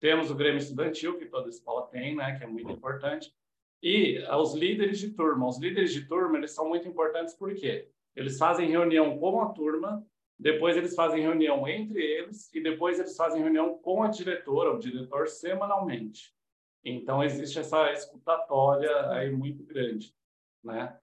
[0.00, 3.32] Temos o Grêmio Estudantil, que toda escola tem, né, que é muito importante.
[3.82, 5.48] E os líderes de turma.
[5.48, 10.06] Os líderes de turma, eles são muito importantes porque eles fazem reunião com a turma,
[10.38, 14.78] depois eles fazem reunião entre eles e depois eles fazem reunião com a diretora, o
[14.78, 16.32] diretor, semanalmente.
[16.84, 20.14] Então, existe essa escutatória aí muito grande,
[20.62, 20.96] né?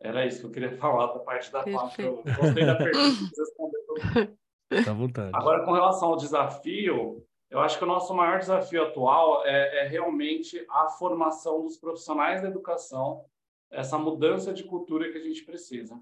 [0.00, 2.02] Era isso que eu queria falar da parte da parte.
[2.02, 4.38] Eu gostei da pergunta, responder tudo.
[4.84, 5.30] Tá vontade.
[5.34, 7.22] Agora, com relação ao desafio,
[7.52, 12.40] eu acho que o nosso maior desafio atual é, é realmente a formação dos profissionais
[12.40, 13.26] da educação,
[13.70, 16.00] essa mudança de cultura que a gente precisa.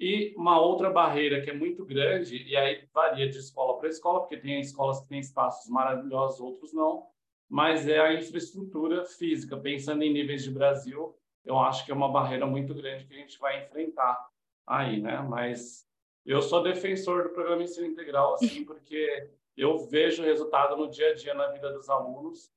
[0.00, 4.20] E uma outra barreira que é muito grande, e aí varia de escola para escola,
[4.20, 7.06] porque tem escolas que têm espaços maravilhosos, outros não,
[7.48, 9.56] mas é a infraestrutura física.
[9.56, 13.18] Pensando em níveis de Brasil, eu acho que é uma barreira muito grande que a
[13.18, 14.28] gente vai enfrentar
[14.66, 15.20] aí, né?
[15.20, 15.86] Mas
[16.26, 21.14] eu sou defensor do programa Ensino Integral, assim, porque eu vejo resultado no dia a
[21.14, 22.48] dia na vida dos alunos,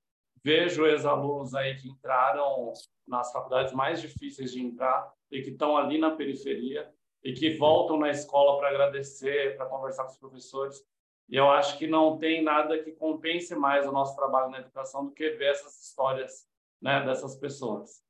[0.44, 2.72] vejo ex-alunos aí que entraram
[3.08, 6.94] nas faculdades mais difíceis de entrar e que estão ali na periferia
[7.24, 10.78] e que voltam na escola para agradecer, para conversar com os professores.
[11.28, 15.06] E eu acho que não tem nada que compense mais o nosso trabalho na educação
[15.06, 16.48] do que ver essas histórias
[16.80, 18.04] né, dessas pessoas.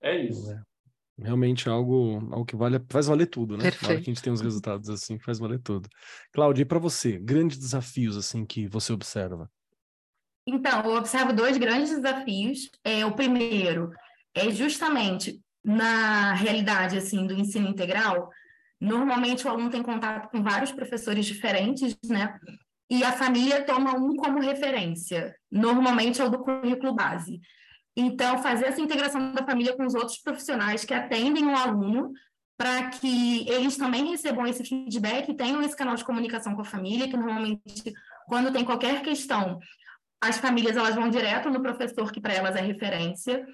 [0.00, 0.50] É isso.
[0.50, 0.71] É
[1.18, 3.64] realmente algo, algo que vale, faz valer tudo, né?
[3.64, 3.82] Perfeito.
[3.82, 5.88] Na hora que a gente tem os resultados assim, faz valer tudo.
[6.32, 9.50] Cláudia, e para você, grandes desafios assim que você observa?
[10.46, 12.70] Então, eu observo dois grandes desafios.
[12.84, 13.90] É, o primeiro
[14.34, 18.30] é justamente na realidade assim do ensino integral,
[18.80, 22.38] normalmente o aluno tem contato com vários professores diferentes, né?
[22.90, 25.34] E a família toma um como referência.
[25.50, 27.40] Normalmente é o do currículo base.
[27.96, 32.12] Então, fazer essa integração da família com os outros profissionais que atendem o aluno,
[32.56, 36.66] para que eles também recebam esse feedback e tenham esse canal de comunicação com a
[36.66, 37.92] família, que normalmente,
[38.26, 39.58] quando tem qualquer questão,
[40.20, 43.44] as famílias elas vão direto no professor que para elas é referência,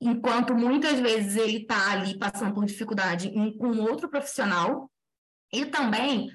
[0.00, 4.90] enquanto muitas vezes ele está ali passando por dificuldade com outro profissional,
[5.52, 6.30] e também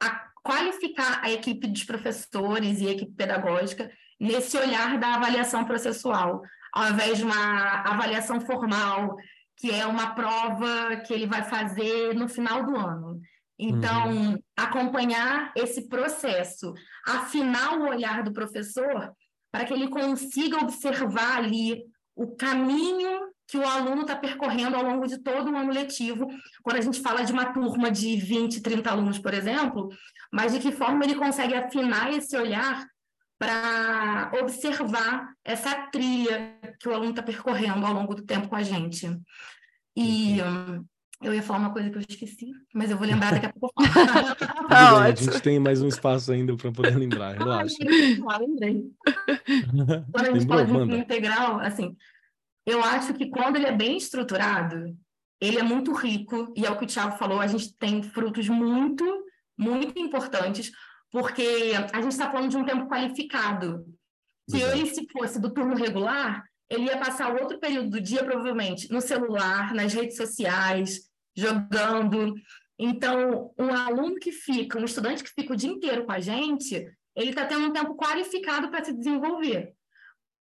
[0.00, 0.10] a
[0.42, 3.90] qualificar a equipe dos professores e a equipe pedagógica
[4.20, 6.42] nesse olhar da avaliação processual
[6.72, 9.16] ao invés de uma avaliação formal,
[9.56, 13.20] que é uma prova que ele vai fazer no final do ano.
[13.58, 14.38] Então, uhum.
[14.56, 16.74] acompanhar esse processo,
[17.06, 19.10] afinar o olhar do professor
[19.50, 21.82] para que ele consiga observar ali
[22.14, 26.26] o caminho que o aluno está percorrendo ao longo de todo o ano letivo,
[26.62, 29.88] quando a gente fala de uma turma de 20, 30 alunos, por exemplo,
[30.32, 32.84] mas de que forma ele consegue afinar esse olhar
[33.38, 38.62] para observar essa trilha que o aluno está percorrendo ao longo do tempo com a
[38.62, 39.08] gente.
[39.96, 40.38] E
[41.22, 43.74] eu ia falar uma coisa que eu esqueci, mas eu vou lembrar daqui a pouco.
[44.68, 47.76] tá a gente tem mais um espaço ainda para poder lembrar, relaxa.
[48.28, 48.84] Ah, lembrei.
[50.12, 50.66] Quando a gente Lembrou?
[50.66, 51.96] fala de integral, assim,
[52.66, 54.96] eu acho que quando ele é bem estruturado,
[55.40, 58.48] ele é muito rico, e é o que o Thiago falou, a gente tem frutos
[58.48, 59.04] muito,
[59.56, 60.72] muito importantes,
[61.16, 63.86] porque a gente está falando de um tempo qualificado.
[64.50, 64.76] Se Exato.
[64.76, 69.00] ele se fosse do turno regular, ele ia passar outro período do dia, provavelmente, no
[69.00, 72.34] celular, nas redes sociais, jogando.
[72.78, 76.86] Então, um aluno que fica, um estudante que fica o dia inteiro com a gente,
[77.16, 79.72] ele está tendo um tempo qualificado para se desenvolver,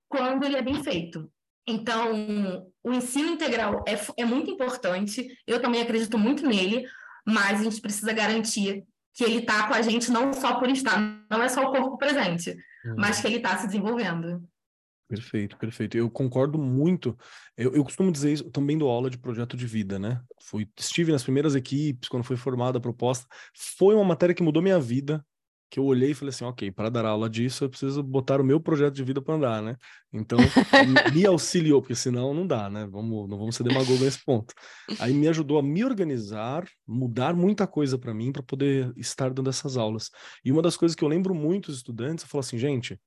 [0.06, 1.32] quando ele é bem feito.
[1.66, 6.86] Então, o ensino integral é, é muito importante, eu também acredito muito nele,
[7.26, 8.84] mas a gente precisa garantir
[9.18, 10.96] que ele está com a gente não só por estar,
[11.28, 12.50] não é só o corpo presente,
[12.84, 12.94] uhum.
[12.96, 14.48] mas que ele está se desenvolvendo.
[15.08, 15.96] Perfeito, perfeito.
[15.96, 17.18] Eu concordo muito.
[17.56, 20.22] Eu, eu costumo dizer isso, também dou aula de projeto de vida, né?
[20.40, 23.26] Fui, estive nas primeiras equipes, quando foi formada a proposta.
[23.76, 25.24] Foi uma matéria que mudou minha vida
[25.70, 28.44] que eu olhei e falei assim, ok, para dar aula disso eu preciso botar o
[28.44, 29.76] meu projeto de vida para andar, né?
[30.12, 30.38] Então
[31.14, 32.86] me auxiliou, porque senão não dá, né?
[32.86, 34.54] Vamos, não vamos ser demagogo nesse ponto.
[34.98, 39.50] Aí me ajudou a me organizar, mudar muita coisa para mim para poder estar dando
[39.50, 40.10] essas aulas.
[40.44, 42.98] E uma das coisas que eu lembro muito dos estudantes, eu falo assim, gente,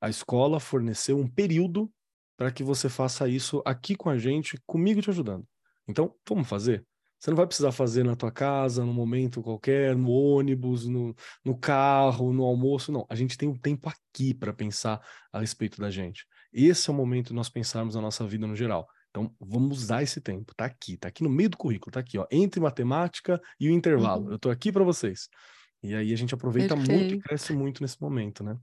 [0.00, 1.90] a escola forneceu um período
[2.36, 5.46] para que você faça isso aqui com a gente, comigo te ajudando.
[5.88, 6.84] Então, vamos fazer?
[7.18, 11.14] Você não vai precisar fazer na tua casa, no momento qualquer, no ônibus, no,
[11.44, 12.92] no carro, no almoço.
[12.92, 15.00] Não, a gente tem um tempo aqui para pensar
[15.32, 16.26] a respeito da gente.
[16.52, 18.86] Esse é o momento de nós pensarmos na nossa vida no geral.
[19.10, 20.54] Então, vamos usar esse tempo.
[20.54, 23.72] Tá aqui, tá aqui no meio do currículo, tá aqui, ó, entre matemática e o
[23.72, 24.26] intervalo.
[24.26, 24.32] Uhum.
[24.32, 25.28] Eu tô aqui para vocês.
[25.82, 26.98] E aí a gente aproveita Perfeito.
[26.98, 28.58] muito e cresce muito nesse momento, né?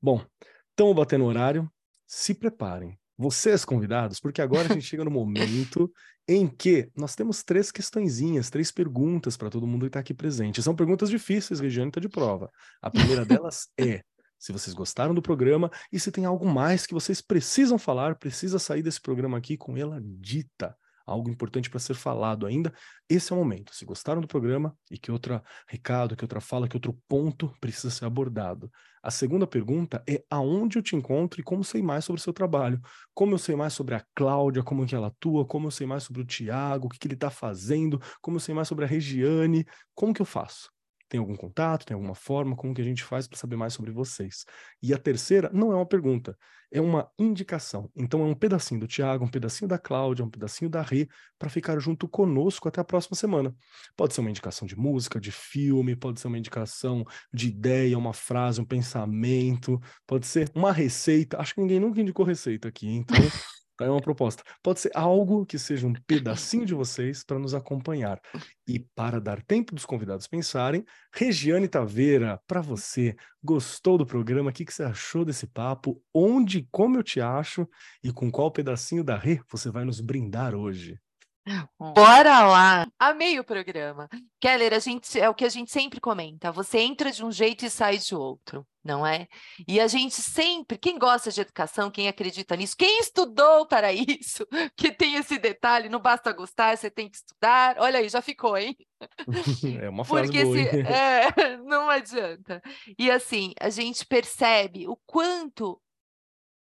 [0.00, 0.22] Bom,
[0.70, 1.70] estamos batendo horário.
[2.06, 5.92] Se preparem vocês convidados, porque agora a gente chega no momento
[6.26, 10.62] em que nós temos três questõezinhas, três perguntas para todo mundo que está aqui presente.
[10.62, 12.50] São perguntas difíceis, Regiane está de prova.
[12.80, 14.02] A primeira delas é
[14.38, 18.58] se vocês gostaram do programa e se tem algo mais que vocês precisam falar, precisa
[18.58, 22.72] sair desse programa aqui com ela dita algo importante para ser falado ainda,
[23.08, 23.74] esse é o momento.
[23.74, 27.90] Se gostaram do programa e que outro recado, que outra fala, que outro ponto precisa
[27.90, 28.70] ser abordado.
[29.02, 32.32] A segunda pergunta é aonde eu te encontro e como sei mais sobre o seu
[32.32, 32.80] trabalho.
[33.12, 36.04] Como eu sei mais sobre a Cláudia, como que ela atua, como eu sei mais
[36.04, 38.88] sobre o Tiago, o que, que ele está fazendo, como eu sei mais sobre a
[38.88, 40.73] Regiane, como que eu faço?
[41.08, 41.86] Tem algum contato?
[41.86, 42.56] Tem alguma forma?
[42.56, 44.44] Como que a gente faz para saber mais sobre vocês?
[44.82, 46.36] E a terceira não é uma pergunta,
[46.72, 47.90] é uma indicação.
[47.94, 51.48] Então é um pedacinho do Tiago, um pedacinho da Cláudia, um pedacinho da Rê, para
[51.48, 53.54] ficar junto conosco até a próxima semana.
[53.96, 58.12] Pode ser uma indicação de música, de filme, pode ser uma indicação de ideia, uma
[58.12, 61.38] frase, um pensamento, pode ser uma receita.
[61.38, 63.16] Acho que ninguém nunca indicou receita aqui, então
[63.80, 64.42] É uma proposta.
[64.62, 68.20] Pode ser algo que seja um pedacinho de vocês para nos acompanhar.
[68.66, 74.50] E para dar tempo dos convidados pensarem, Regiane Taveira, para você, gostou do programa?
[74.50, 76.00] O que, que você achou desse papo?
[76.14, 77.68] Onde, como eu te acho?
[78.02, 80.98] E com qual pedacinho da Rê você vai nos brindar hoje?
[81.78, 82.86] Bora lá!
[82.98, 84.08] Amei o programa.
[84.40, 87.66] Keller, a gente, é o que a gente sempre comenta: você entra de um jeito
[87.66, 89.28] e sai de outro, não é?
[89.68, 94.46] E a gente sempre, quem gosta de educação, quem acredita nisso, quem estudou para isso,
[94.76, 97.76] que tem esse detalhe, não basta gostar, você tem que estudar.
[97.78, 98.76] Olha aí, já ficou, hein?
[99.82, 102.62] É uma frase Porque boa, se, é, não adianta.
[102.98, 105.78] E assim, a gente percebe o quanto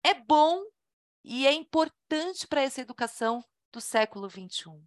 [0.03, 0.61] é bom
[1.23, 3.41] e é importante para essa educação
[3.73, 4.81] do século XXI.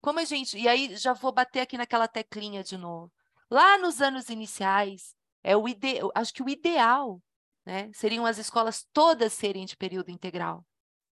[0.00, 0.56] Como a gente.
[0.56, 3.10] E aí já vou bater aqui naquela teclinha de novo.
[3.50, 5.98] Lá nos anos iniciais, é o ide...
[6.14, 7.20] acho que o ideal
[7.64, 10.64] né, seriam as escolas todas serem de período integral.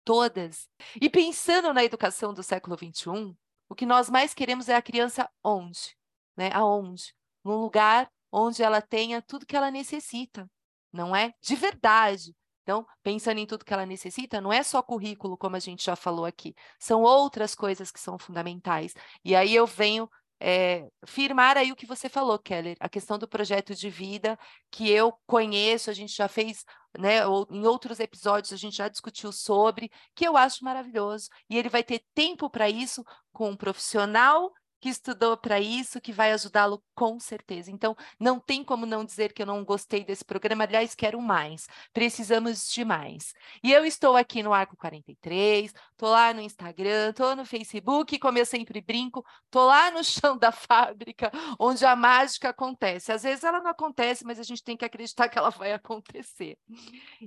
[0.04, 0.68] Todas.
[1.00, 3.34] E pensando na educação do século XXI,
[3.68, 5.96] o que nós mais queremos é a criança onde?
[6.36, 6.50] Né?
[6.52, 7.14] Aonde?
[7.42, 10.50] Num lugar onde ela tenha tudo que ela necessita,
[10.92, 11.32] não é?
[11.40, 12.34] De verdade.
[12.64, 15.94] Então, pensando em tudo que ela necessita, não é só currículo, como a gente já
[15.94, 18.94] falou aqui, são outras coisas que são fundamentais.
[19.22, 20.08] E aí eu venho
[20.40, 24.38] é, firmar aí o que você falou, Keller, a questão do projeto de vida
[24.70, 26.64] que eu conheço, a gente já fez,
[26.98, 31.28] né, ou, em outros episódios a gente já discutiu sobre, que eu acho maravilhoso.
[31.50, 34.50] E ele vai ter tempo para isso com um profissional
[34.84, 37.70] que estudou para isso, que vai ajudá-lo com certeza.
[37.70, 40.64] Então, não tem como não dizer que eu não gostei desse programa.
[40.64, 41.66] Aliás, quero mais.
[41.90, 43.32] Precisamos de mais.
[43.62, 48.36] E eu estou aqui no Arco 43, estou lá no Instagram, estou no Facebook, como
[48.36, 53.10] eu sempre brinco, estou lá no chão da fábrica, onde a mágica acontece.
[53.10, 56.58] Às vezes ela não acontece, mas a gente tem que acreditar que ela vai acontecer.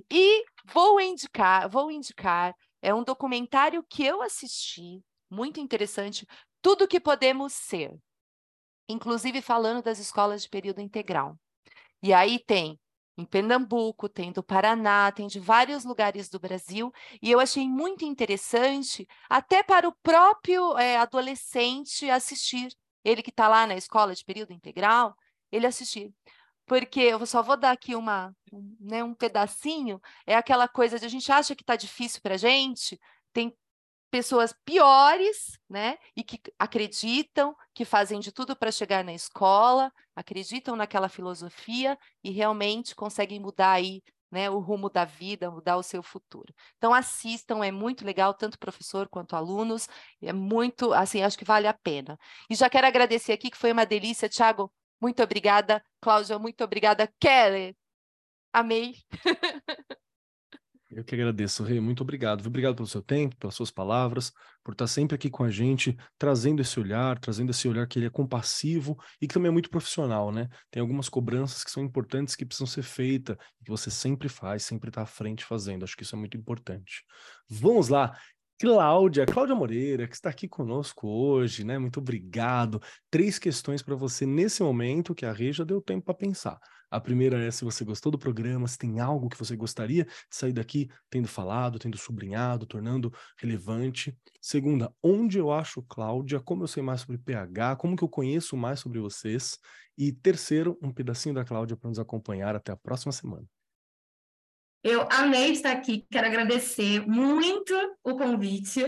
[0.08, 6.26] E vou indicar, vou indicar, é um documentário que eu assisti, muito interessante,
[6.68, 7.98] tudo que podemos ser,
[8.86, 11.40] inclusive falando das escolas de período integral.
[12.02, 12.78] E aí tem
[13.16, 16.92] em Pernambuco, tem do Paraná, tem de vários lugares do Brasil,
[17.22, 22.68] e eu achei muito interessante, até para o próprio é, adolescente assistir,
[23.02, 25.16] ele que está lá na escola de período integral,
[25.50, 26.12] ele assistir.
[26.66, 31.06] Porque eu só vou dar aqui uma, um, né, um pedacinho, é aquela coisa de
[31.06, 33.00] a gente acha que está difícil para a gente,
[33.32, 33.56] tem
[34.10, 35.98] pessoas piores, né?
[36.16, 42.30] E que acreditam, que fazem de tudo para chegar na escola, acreditam naquela filosofia e
[42.30, 46.52] realmente conseguem mudar aí, né, o rumo da vida, mudar o seu futuro.
[46.76, 49.88] Então assistam, é muito legal, tanto professor quanto alunos,
[50.22, 52.18] é muito, assim, acho que vale a pena.
[52.50, 57.10] E já quero agradecer aqui que foi uma delícia, Thiago, muito obrigada, Cláudia, muito obrigada,
[57.20, 57.76] Kelly.
[58.52, 58.96] Amei.
[60.98, 61.78] Eu que agradeço, Rei.
[61.78, 62.44] Muito obrigado.
[62.44, 64.32] Obrigado pelo seu tempo, pelas suas palavras,
[64.64, 68.06] por estar sempre aqui com a gente, trazendo esse olhar, trazendo esse olhar que ele
[68.06, 70.48] é compassivo e que também é muito profissional, né?
[70.72, 74.88] Tem algumas cobranças que são importantes que precisam ser feitas, que você sempre faz, sempre
[74.90, 75.84] está à frente fazendo.
[75.84, 77.04] Acho que isso é muito importante.
[77.48, 78.18] Vamos lá.
[78.60, 81.78] Cláudia, Cláudia Moreira, que está aqui conosco hoje, né?
[81.78, 82.82] Muito obrigado.
[83.08, 86.58] Três questões para você nesse momento que a Rê já deu tempo para pensar.
[86.90, 90.10] A primeira é se você gostou do programa, se tem algo que você gostaria de
[90.28, 94.18] sair daqui tendo falado, tendo sublinhado, tornando relevante.
[94.40, 98.56] Segunda, onde eu acho Cláudia, como eu sei mais sobre PH, como que eu conheço
[98.56, 99.56] mais sobre vocês.
[99.96, 103.46] E terceiro, um pedacinho da Cláudia para nos acompanhar até a próxima semana.
[104.82, 107.74] Eu amei estar aqui, quero agradecer muito
[108.04, 108.82] o convite.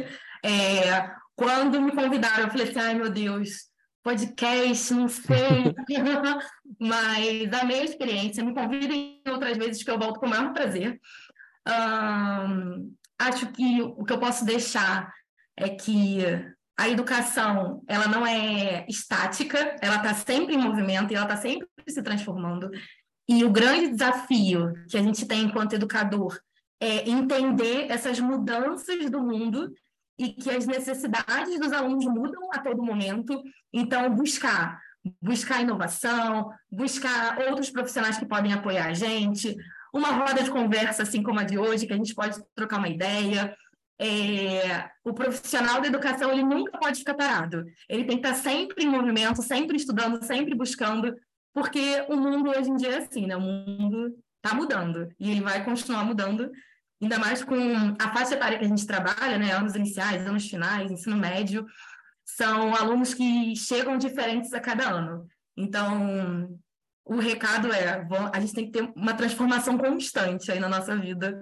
[0.45, 3.71] É, quando me convidaram, eu falei assim: ai meu Deus,
[4.03, 5.75] podcast, não sei.
[6.79, 11.01] Mas amei a experiência, me convidem outras vezes que eu volto com o maior prazer.
[13.19, 15.13] Acho que o que eu posso deixar
[15.57, 16.21] é que
[16.79, 21.69] a educação ela não é estática, ela está sempre em movimento e ela está sempre
[21.87, 22.71] se transformando.
[23.31, 26.37] E o grande desafio que a gente tem enquanto educador
[26.81, 29.73] é entender essas mudanças do mundo
[30.19, 33.41] e que as necessidades dos alunos mudam a todo momento.
[33.73, 34.81] Então, buscar
[35.23, 39.57] buscar inovação, buscar outros profissionais que podem apoiar a gente,
[39.95, 42.89] uma roda de conversa assim como a de hoje, que a gente pode trocar uma
[42.89, 43.57] ideia.
[43.99, 47.65] É, o profissional da educação ele nunca pode ficar parado.
[47.89, 51.15] Ele tem que estar sempre em movimento, sempre estudando, sempre buscando
[51.53, 53.37] porque o mundo hoje em dia é assim, né?
[53.37, 56.51] O mundo está mudando e ele vai continuar mudando,
[57.01, 57.57] ainda mais com
[57.99, 59.53] a faixa etária que a gente trabalha, né?
[59.53, 61.67] Anos iniciais, anos finais, ensino médio,
[62.25, 65.27] são alunos que chegam diferentes a cada ano.
[65.57, 66.59] Então,
[67.05, 71.41] o recado é: a gente tem que ter uma transformação constante aí na nossa vida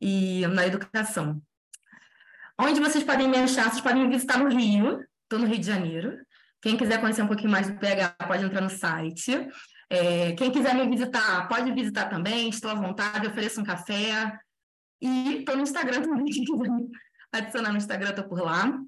[0.00, 1.42] e na educação.
[2.58, 3.70] Onde vocês podem me achar?
[3.70, 6.18] Vocês podem me visitar no Rio, estou no Rio de Janeiro.
[6.62, 9.48] Quem quiser conhecer um pouquinho mais do PH, pode entrar no site.
[9.88, 14.38] É, quem quiser me visitar, pode visitar também, estou à vontade, ofereço um café.
[15.00, 16.88] E estou no Instagram também, quem quiser me
[17.32, 18.78] adicionar no Instagram, estou por lá.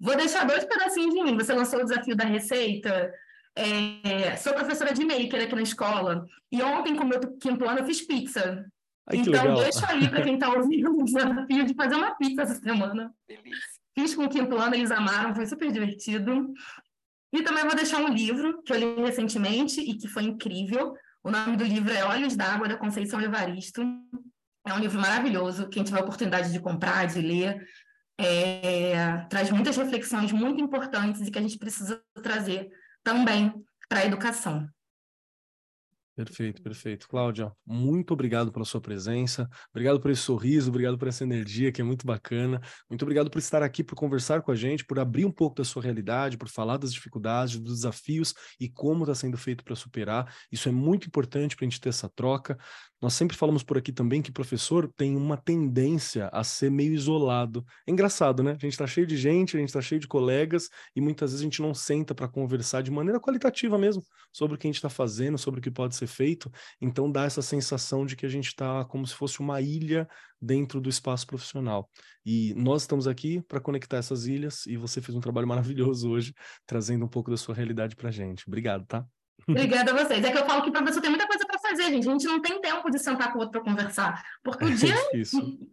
[0.00, 1.36] Vou deixar dois pedacinhos de mim.
[1.36, 3.12] Você lançou o desafio da receita.
[3.56, 6.24] É, sou professora de maker aqui na escola.
[6.52, 8.64] E ontem, com o meu quinto ano, eu fiz pizza.
[9.10, 12.54] Ai, então, deixa aí para quem está ouvindo o desafio de fazer uma pizza essa
[12.54, 13.12] semana.
[13.94, 16.54] Fiz com o quinto ano, eles amaram, foi super divertido.
[17.32, 20.94] E também vou deixar um livro que eu li recentemente e que foi incrível.
[21.22, 23.82] O nome do livro é Olhos d'Água, da Conceição Evaristo.
[24.66, 25.68] É um livro maravilhoso.
[25.68, 27.60] Quem tiver a oportunidade de comprar, de ler,
[28.18, 32.68] é, traz muitas reflexões muito importantes e que a gente precisa trazer
[33.04, 33.52] também
[33.88, 34.68] para a educação.
[36.18, 37.06] Perfeito, perfeito.
[37.06, 41.80] Cláudia, muito obrigado pela sua presença, obrigado por esse sorriso, obrigado por essa energia que
[41.80, 42.60] é muito bacana,
[42.90, 45.64] muito obrigado por estar aqui, por conversar com a gente, por abrir um pouco da
[45.64, 50.34] sua realidade, por falar das dificuldades, dos desafios e como está sendo feito para superar.
[50.50, 52.58] Isso é muito importante para a gente ter essa troca.
[53.00, 57.64] Nós sempre falamos por aqui também que professor tem uma tendência a ser meio isolado.
[57.86, 58.50] É engraçado, né?
[58.50, 61.42] A gente está cheio de gente, a gente está cheio de colegas e muitas vezes
[61.42, 64.02] a gente não senta para conversar de maneira qualitativa mesmo
[64.32, 66.50] sobre o que a gente está fazendo, sobre o que pode ser feito.
[66.80, 70.08] Então dá essa sensação de que a gente está como se fosse uma ilha
[70.40, 71.88] dentro do espaço profissional.
[72.24, 76.34] E nós estamos aqui para conectar essas ilhas e você fez um trabalho maravilhoso hoje,
[76.66, 78.44] trazendo um pouco da sua realidade para a gente.
[78.48, 79.04] Obrigado, tá?
[79.48, 80.24] Obrigada a vocês.
[80.24, 82.08] É que eu falo que professor tem muita coisa para fazer, gente.
[82.08, 84.22] A gente não tem tempo de sentar com o outro para conversar.
[84.42, 84.94] Porque o dia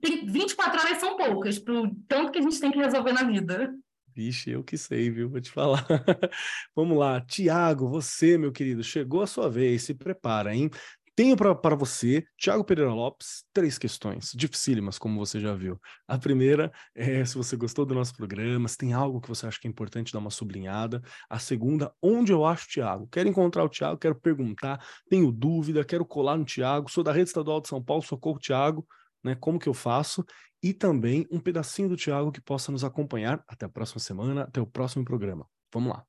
[0.02, 3.74] tem 24 horas são poucas, pro tanto que a gente tem que resolver na vida.
[4.16, 5.30] Vixe, eu que sei, viu?
[5.30, 5.86] Vou te falar.
[6.74, 7.20] Vamos lá.
[7.20, 9.84] Tiago, você, meu querido, chegou a sua vez.
[9.84, 10.72] Se prepara, hein?
[11.18, 15.80] Tenho para você, Tiago Pereira Lopes, três questões dificílimas, como você já viu.
[16.06, 19.58] A primeira é se você gostou do nosso programa, se tem algo que você acha
[19.58, 21.02] que é importante dar uma sublinhada.
[21.30, 23.08] A segunda, onde eu acho o Tiago?
[23.08, 27.30] Quero encontrar o Tiago, quero perguntar, tenho dúvida, quero colar no Tiago, sou da Rede
[27.30, 28.86] Estadual de São Paulo, socorro Tiago,
[29.26, 29.36] né?
[29.36, 30.24] Como que eu faço?
[30.64, 34.62] E também um pedacinho do Tiago que possa nos acompanhar até a próxima semana, até
[34.62, 35.50] o próximo programa.
[35.74, 36.06] Vamos lá.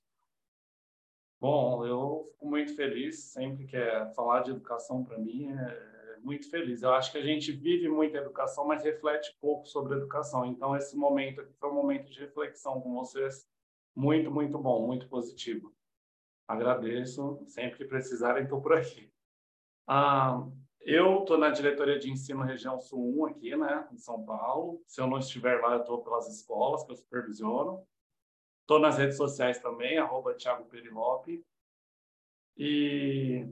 [1.41, 6.51] Bom, eu fico muito feliz sempre que é falar de educação para mim é muito
[6.51, 6.83] feliz.
[6.83, 10.45] Eu acho que a gente vive muita educação, mas reflete pouco sobre educação.
[10.45, 13.47] Então esse momento aqui foi um momento de reflexão com vocês
[13.95, 15.75] muito, muito bom, muito positivo.
[16.49, 17.43] Agradeço.
[17.47, 19.11] Sempre que precisarem, estou por aqui.
[19.87, 20.47] Ah,
[20.87, 24.81] eu estou na diretoria de ensino região Sul 1 aqui, né, em São Paulo.
[24.87, 27.85] Se eu não estiver lá, eu estou pelas escolas que eu supervisiono.
[28.61, 31.45] Estou nas redes sociais também, arroba Thiago Perilope.
[32.57, 33.49] E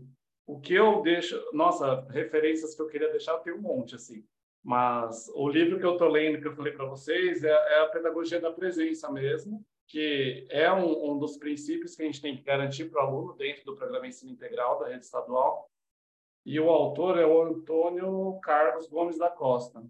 [0.47, 1.37] o que eu deixo...
[1.53, 4.25] Nossa, referências que eu queria deixar tem um monte, assim.
[4.63, 7.89] Mas o livro que eu estou lendo, que eu falei para vocês, é, é, a
[7.89, 12.45] Pedagogia da Presença mesmo, que é um, um dos princípios que a gente tem que
[12.45, 15.69] garantir para o aluno dentro do programa Ensino Integral da rede estadual.
[16.45, 19.83] E o autor é o Antônio Carlos Gomes da Costa.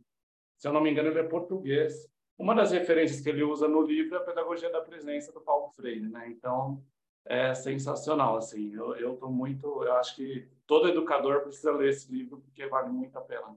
[0.57, 2.09] Se eu não me engano, ele é português.
[2.39, 5.69] Uma das referências que ele usa no livro é a pedagogia da presença do Paulo
[5.71, 6.29] Freire, né?
[6.29, 6.85] Então,
[7.25, 8.73] é sensacional, assim.
[8.73, 12.91] Eu, eu tô muito, eu acho que todo educador precisa ler esse livro porque vale
[12.91, 13.57] muito a pena.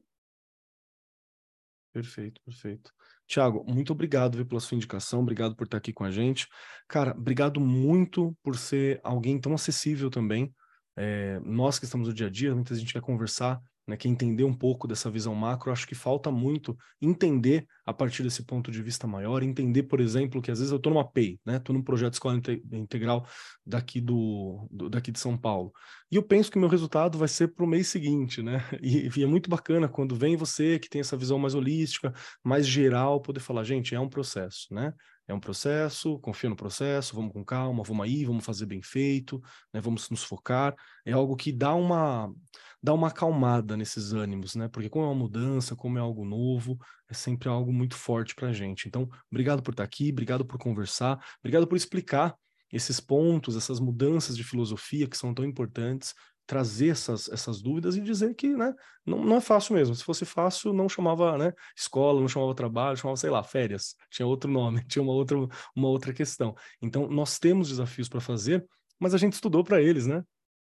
[1.93, 2.91] Perfeito, perfeito.
[3.25, 6.47] Tiago, muito obrigado viu, pela sua indicação, obrigado por estar aqui com a gente.
[6.87, 10.53] Cara, obrigado muito por ser alguém tão acessível também.
[10.97, 14.43] É, nós que estamos no dia a dia, muita gente quer conversar né, que entender
[14.43, 18.81] um pouco dessa visão macro, acho que falta muito entender a partir desse ponto de
[18.81, 21.81] vista maior, entender, por exemplo, que às vezes eu estou numa PEI, né, estou num
[21.81, 22.39] projeto de escola
[22.73, 23.25] integral
[23.65, 25.71] daqui, do, do, daqui de São Paulo,
[26.11, 29.23] e eu penso que meu resultado vai ser para o mês seguinte, né, e, e,
[29.23, 32.13] é muito bacana quando vem você que tem essa visão mais holística,
[32.43, 34.93] mais geral, poder falar, gente, é um processo, né,
[35.27, 39.41] é um processo, confia no processo, vamos com calma, vamos aí, vamos fazer bem feito,
[39.73, 40.73] né, vamos nos focar.
[41.05, 42.33] É algo que dá uma
[42.82, 44.67] dá uma acalmada nesses ânimos, né?
[44.67, 46.78] Porque como é uma mudança, como é algo novo,
[47.09, 48.88] é sempre algo muito forte para a gente.
[48.88, 52.36] Então, obrigado por estar aqui, obrigado por conversar, obrigado por explicar
[52.71, 56.13] esses pontos, essas mudanças de filosofia que são tão importantes,
[56.45, 58.73] trazer essas, essas dúvidas e dizer que né,
[59.05, 59.93] não, não é fácil mesmo.
[59.93, 63.95] Se fosse fácil, não chamava né, escola, não chamava trabalho, chamava, sei lá, férias.
[64.09, 65.38] Tinha outro nome, tinha uma outra,
[65.75, 66.55] uma outra questão.
[66.82, 68.65] Então, nós temos desafios para fazer,
[68.97, 70.23] mas a gente estudou para eles, né?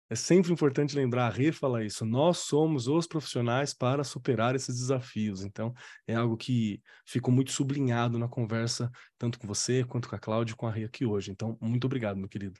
[0.09, 4.75] É sempre importante lembrar, a Rê fala isso, nós somos os profissionais para superar esses
[4.75, 5.43] desafios.
[5.43, 5.73] Então,
[6.05, 10.53] é algo que ficou muito sublinhado na conversa, tanto com você, quanto com a Cláudia
[10.53, 11.31] e com a Rê aqui hoje.
[11.31, 12.59] Então, muito obrigado, meu querido.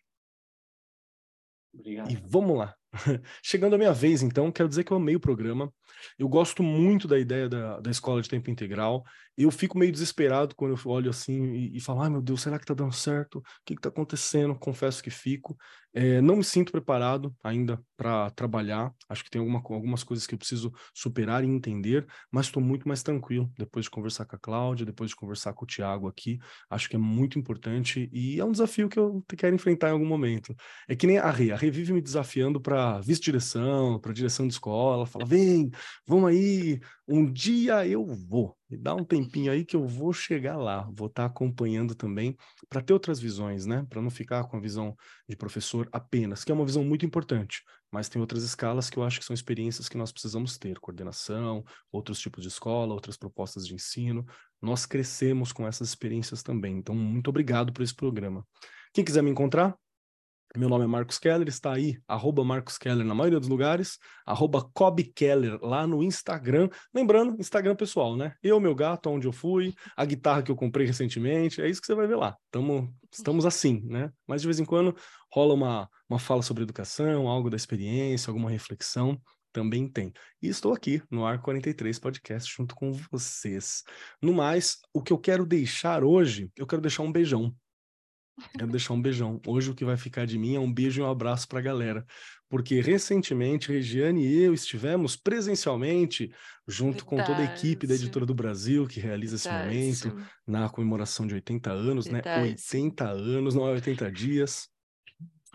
[1.73, 2.11] Obrigado.
[2.11, 2.75] E vamos lá.
[3.43, 5.73] Chegando a minha vez, então, quero dizer que eu amei o programa.
[6.17, 9.03] Eu gosto muito da ideia da, da escola de tempo integral.
[9.35, 12.59] Eu fico meio desesperado quando eu olho assim e, e falo: ai meu Deus, será
[12.59, 13.39] que tá dando certo?
[13.39, 14.55] O que, que tá acontecendo?
[14.55, 15.57] Confesso que fico.
[15.95, 18.91] É, não me sinto preparado ainda para trabalhar.
[19.07, 22.87] Acho que tem alguma, algumas coisas que eu preciso superar e entender, mas estou muito
[22.87, 26.39] mais tranquilo depois de conversar com a Cláudia, depois de conversar com o Tiago aqui.
[26.69, 30.05] Acho que é muito importante e é um desafio que eu quero enfrentar em algum
[30.05, 30.55] momento.
[30.87, 31.51] É que nem a Rê.
[31.51, 35.71] A Rê vive me desafiando para para vice-direção, para direção de escola, fala: vem,
[36.05, 38.57] vamos aí, um dia eu vou.
[38.69, 42.35] Me dá um tempinho aí que eu vou chegar lá, vou estar tá acompanhando também,
[42.67, 43.85] para ter outras visões, né?
[43.89, 44.95] Para não ficar com a visão
[45.29, 49.03] de professor apenas, que é uma visão muito importante, mas tem outras escalas que eu
[49.03, 53.65] acho que são experiências que nós precisamos ter: coordenação, outros tipos de escola, outras propostas
[53.65, 54.25] de ensino.
[54.61, 56.77] Nós crescemos com essas experiências também.
[56.77, 58.45] Então, muito obrigado por esse programa.
[58.93, 59.75] Quem quiser me encontrar,
[60.55, 64.63] meu nome é Marcos Keller, está aí, arroba Marcos Keller na maioria dos lugares, arroba
[65.15, 66.69] Keller lá no Instagram.
[66.93, 68.35] Lembrando, Instagram pessoal, né?
[68.43, 71.87] Eu, meu gato, onde eu fui, a guitarra que eu comprei recentemente, é isso que
[71.87, 72.37] você vai ver lá.
[72.51, 74.11] Tamo, estamos assim, né?
[74.27, 74.95] Mas de vez em quando
[75.31, 79.19] rola uma, uma fala sobre educação, algo da experiência, alguma reflexão,
[79.51, 80.13] também tem.
[80.39, 83.83] E estou aqui no Ar 43 Podcast junto com vocês.
[84.21, 87.55] No mais, o que eu quero deixar hoje, eu quero deixar um beijão
[88.57, 89.39] Quero deixar um beijão.
[89.45, 91.61] Hoje o que vai ficar de mim é um beijo e um abraço para a
[91.61, 92.05] galera.
[92.49, 96.31] Porque recentemente, Regiane e eu estivemos presencialmente,
[96.67, 97.05] junto Verdade.
[97.05, 99.77] com toda a equipe da Editora do Brasil, que realiza Verdade.
[99.77, 102.21] esse momento, na comemoração de 80 anos, né?
[102.21, 102.41] Verdade.
[102.41, 102.49] né?
[102.49, 104.69] 80 anos, não é 80 dias.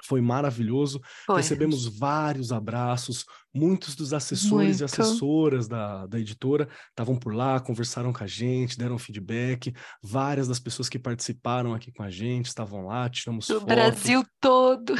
[0.05, 1.01] Foi maravilhoso.
[1.27, 1.37] Foi.
[1.37, 3.25] Recebemos vários abraços.
[3.55, 4.81] Muitos dos assessores Muito.
[4.81, 9.75] e assessoras da, da editora estavam por lá, conversaram com a gente, deram feedback.
[10.03, 13.63] Várias das pessoas que participaram aqui com a gente estavam lá, tiramos fotos.
[13.63, 14.95] O Brasil todo.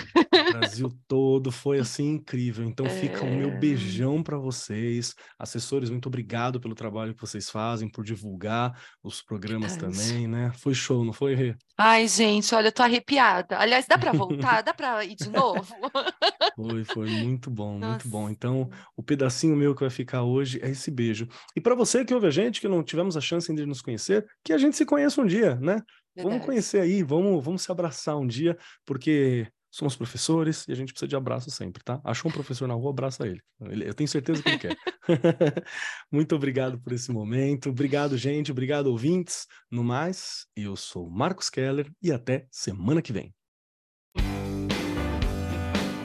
[0.49, 1.51] O Brasil todo.
[1.51, 2.65] Foi assim incrível.
[2.65, 2.91] Então é...
[2.91, 5.15] fica o meu beijão para vocês.
[5.39, 10.53] Assessores, muito obrigado pelo trabalho que vocês fazem, por divulgar os programas também, né?
[10.57, 11.55] Foi show, não foi, Rê?
[11.77, 13.59] Ai, gente, olha, eu tô arrepiada.
[13.59, 14.63] Aliás, dá para voltar?
[14.63, 15.65] dá para ir de novo?
[16.57, 17.91] Foi, foi muito bom, Nossa.
[17.91, 18.29] muito bom.
[18.29, 21.29] Então, o pedacinho meu que vai ficar hoje é esse beijo.
[21.55, 24.27] E para você que ouve a gente, que não tivemos a chance de nos conhecer,
[24.43, 25.81] que a gente se conheça um dia, né?
[26.17, 26.35] Verdade.
[26.35, 29.47] Vamos conhecer aí, vamos, vamos se abraçar um dia, porque
[29.79, 32.01] somos professores e a gente precisa de abraço sempre, tá?
[32.05, 33.41] Achou um professor na rua, abraça ele.
[33.61, 34.77] Eu tenho certeza que ele quer.
[36.11, 37.71] Muito obrigado por esse momento.
[37.71, 38.51] Obrigado, gente.
[38.51, 39.47] Obrigado, ouvintes.
[39.71, 43.38] No mais, eu sou Marcos Keller e até semana que vem.